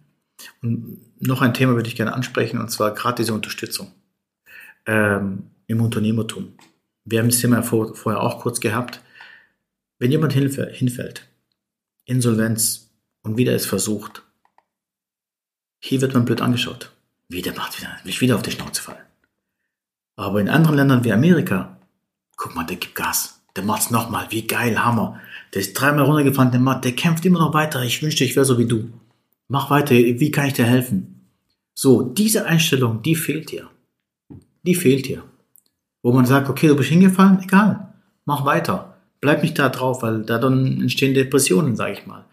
[0.60, 3.92] Und noch ein Thema würde ich gerne ansprechen, und zwar gerade diese Unterstützung
[4.86, 6.54] ähm, im Unternehmertum.
[7.04, 9.00] Wir haben das Thema vor, vorher auch kurz gehabt.
[9.98, 11.28] Wenn jemand hinfällt,
[12.06, 12.90] Insolvenz
[13.22, 14.24] und wieder es versucht,
[15.84, 16.92] hier wird man blöd angeschaut.
[17.28, 19.04] Wieder macht wieder, will wieder auf die Schnauze fallen.
[20.16, 21.76] Aber in anderen Ländern wie Amerika,
[22.36, 23.40] guck mal, der gibt Gas.
[23.56, 24.26] Der macht's nochmal.
[24.30, 25.20] Wie geil, Hammer.
[25.52, 27.82] Der ist dreimal runtergefahren, der, macht, der kämpft immer noch weiter.
[27.82, 28.90] Ich wünschte, ich wäre so wie du.
[29.48, 29.94] Mach weiter.
[29.94, 31.28] Wie kann ich dir helfen?
[31.74, 33.68] So, diese Einstellung, die fehlt dir.
[34.62, 35.24] Die fehlt dir.
[36.02, 37.92] Wo man sagt, okay, du bist hingefallen, egal.
[38.24, 38.96] Mach weiter.
[39.20, 42.24] Bleib nicht da drauf, weil da dann entstehen Depressionen, sag ich mal.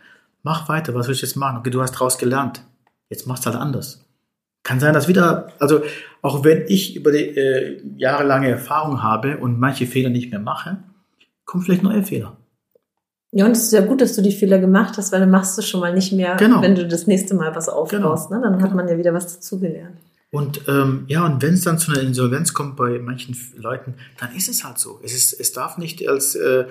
[0.44, 1.58] Mach weiter, was willst du jetzt machen?
[1.58, 2.62] Okay, du hast draus gelernt.
[3.10, 4.06] Jetzt machst du halt anders.
[4.64, 5.82] Kann sein, dass wieder, also
[6.22, 10.78] auch wenn ich über die äh, jahrelange Erfahrung habe und manche Fehler nicht mehr mache,
[11.46, 12.38] kommen vielleicht neue Fehler.
[13.32, 15.58] Ja, und es ist ja gut, dass du die Fehler gemacht hast, weil dann machst
[15.58, 16.62] du schon mal nicht mehr, genau.
[16.62, 18.30] wenn du das nächste Mal was aufbaust.
[18.30, 18.42] Genau.
[18.42, 18.44] Ne?
[18.44, 18.76] Dann hat genau.
[18.76, 19.98] man ja wieder was dazugelernt.
[20.32, 24.36] Und ähm, ja, und wenn es dann zu einer Insolvenz kommt bei manchen Leuten, dann
[24.36, 25.00] ist es halt so.
[25.04, 26.66] Es, ist, es darf nicht als äh,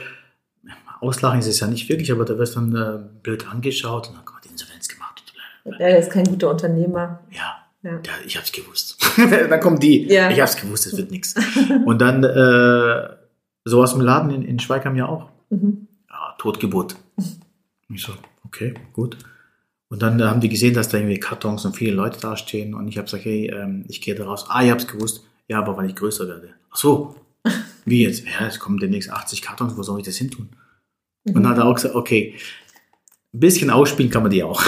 [1.00, 4.24] Auslachen ist es ja nicht wirklich, aber da wirst dann äh, blöd angeschaut und dann
[4.24, 4.97] kommt die Insolvenz gemacht.
[5.64, 7.20] Der ist kein guter Unternehmer.
[7.30, 7.92] Ja, ja.
[7.92, 8.98] ja ich hab's gewusst.
[9.16, 10.06] dann kommen die.
[10.06, 10.30] Ja.
[10.30, 11.34] Ich hab's gewusst, es wird nichts.
[11.84, 13.08] Und dann äh,
[13.64, 15.30] so aus dem Laden in, in Schweigheim ja auch.
[15.50, 15.88] Mhm.
[16.08, 16.96] Ja, Totgeburt.
[17.90, 18.12] Ich so,
[18.44, 19.16] okay, gut.
[19.88, 22.74] Und dann äh, haben die gesehen, dass da irgendwie Kartons und viele Leute dastehen.
[22.74, 24.44] Und ich habe gesagt, hey, ähm, ich gehe da raus.
[24.48, 25.24] Ah, ich habe es gewusst.
[25.48, 26.50] Ja, aber weil ich größer werde.
[26.70, 27.16] Ach so.
[27.86, 28.24] Wie jetzt?
[28.26, 29.76] Ja, es kommen demnächst 80 Kartons.
[29.76, 30.50] Wo soll ich das hin tun?
[31.24, 31.36] Mhm.
[31.36, 32.34] Und dann hat er auch gesagt, okay,
[33.32, 34.62] ein bisschen ausspielen kann man die auch.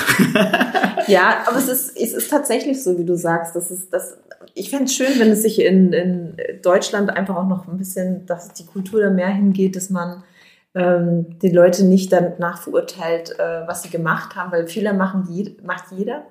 [1.10, 3.56] Ja, aber es ist, es ist tatsächlich so, wie du sagst.
[3.56, 4.18] Das ist, das,
[4.54, 8.26] ich fände es schön, wenn es sich in, in Deutschland einfach auch noch ein bisschen,
[8.26, 10.22] dass die Kultur da mehr hingeht, dass man
[10.74, 15.56] ähm, die Leute nicht danach verurteilt, äh, was sie gemacht haben, weil Fehler machen je,
[15.62, 16.24] macht jeder.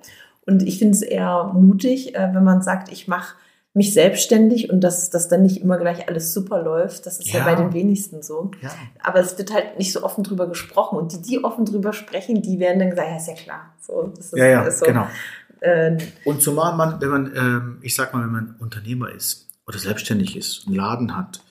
[0.46, 3.36] Und ich finde es eher mutig, äh, wenn man sagt, ich mache
[3.74, 7.06] mich selbstständig und dass das dann nicht immer gleich alles super läuft.
[7.06, 8.52] Das ist ja, ja bei den wenigsten so.
[8.62, 8.72] Ja.
[9.02, 10.98] Aber es wird halt nicht so offen drüber gesprochen.
[10.98, 13.74] Und die, die offen drüber sprechen, die werden dann gesagt, ja, ist ja klar.
[13.80, 14.86] So, ist, ja, ja, so.
[14.86, 15.08] genau.
[15.62, 19.78] Ähm, und zumal man, wenn man, ähm, ich sag mal, wenn man Unternehmer ist oder
[19.78, 21.42] selbstständig ist, einen Laden hat,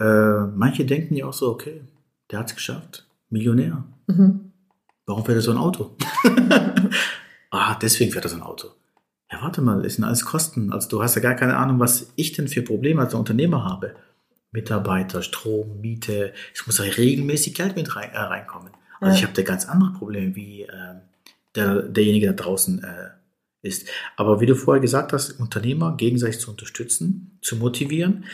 [0.00, 1.82] äh, manche denken ja auch so, okay,
[2.30, 3.06] der hat es geschafft.
[3.30, 3.84] Millionär.
[4.08, 4.52] Mhm.
[5.06, 5.96] Warum fährt er so ein Auto?
[7.50, 8.68] ah, deswegen fährt er so ein Auto.
[9.32, 10.72] Ja, warte mal, es sind alles Kosten.
[10.72, 13.94] Also du hast ja gar keine Ahnung, was ich denn für Probleme als Unternehmer habe.
[14.50, 16.34] Mitarbeiter, Strom, Miete.
[16.54, 18.72] Es muss ja regelmäßig Geld mit rein, äh, reinkommen.
[19.00, 19.18] Also ja.
[19.18, 20.68] ich habe da ganz andere Probleme, wie äh,
[21.54, 23.08] der, derjenige da draußen äh,
[23.62, 23.88] ist.
[24.16, 28.26] Aber wie du vorher gesagt hast, Unternehmer gegenseitig zu unterstützen, zu motivieren,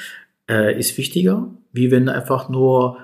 [0.50, 2.98] äh, ist wichtiger, wie wenn einfach nur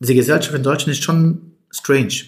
[0.00, 2.24] diese Gesellschaft in Deutschland ist schon strange.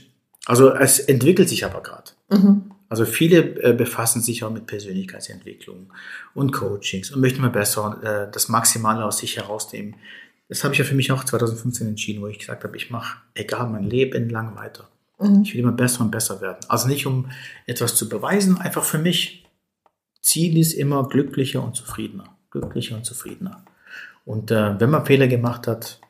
[0.47, 2.13] Also es entwickelt sich aber gerade.
[2.31, 2.71] Mhm.
[2.91, 5.93] Also viele äh, befassen sich auch mit Persönlichkeitsentwicklung
[6.35, 9.95] und Coachings und möchten mal besser äh, das Maximale aus sich herausnehmen.
[10.49, 13.19] Das habe ich ja für mich auch 2015 entschieden, wo ich gesagt habe, ich mache
[13.35, 14.89] egal mein Leben lang weiter.
[15.21, 15.43] Mhm.
[15.43, 16.59] Ich will immer besser und besser werden.
[16.67, 17.31] Also nicht um
[17.67, 19.47] etwas zu beweisen, einfach für mich.
[20.21, 22.37] Ziel ist immer glücklicher und zufriedener.
[22.51, 23.65] Glücklicher und zufriedener.
[24.25, 26.01] Und äh, wenn man Fehler gemacht hat,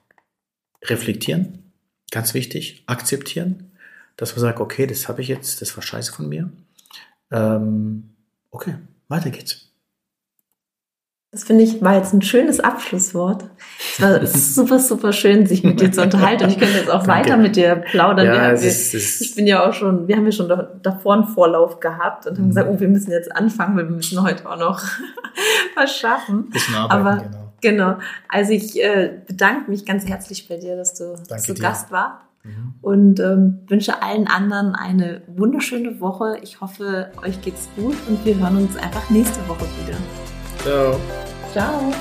[0.83, 1.73] reflektieren,
[2.11, 3.71] ganz wichtig, akzeptieren,
[4.17, 6.51] dass man sagt, okay, das habe ich jetzt, das war scheiße von mir.
[7.31, 8.17] Ähm,
[8.51, 8.75] okay,
[9.09, 9.71] weiter geht's.
[11.33, 13.45] Das finde ich war jetzt ein schönes Abschlusswort.
[13.79, 16.45] Es war super, super schön, sich mit dir zu unterhalten.
[16.45, 17.31] Und ich könnte jetzt auch Danke.
[17.31, 18.27] weiter mit dir plaudern.
[18.27, 20.49] Ja, wir, ist, ist ich bin ja auch schon, wir haben ja schon
[20.83, 22.49] davor einen Vorlauf gehabt und haben mhm.
[22.49, 24.83] gesagt, oh, wir müssen jetzt anfangen, weil wir müssen heute auch noch
[25.77, 26.51] was schaffen.
[26.51, 27.51] Bisschen arbeiten, Aber genau.
[27.61, 27.99] Genau.
[28.29, 31.63] Also ich äh, bedanke mich ganz herzlich bei dir, dass du Danke zu dir.
[31.63, 32.30] Gast war.
[32.43, 32.75] Mhm.
[32.81, 36.39] Und ähm, wünsche allen anderen eine wunderschöne Woche.
[36.43, 39.99] Ich hoffe, euch geht's gut und wir hören uns einfach nächste Woche wieder.
[40.63, 41.01] Ciao.
[41.53, 41.93] Ciao.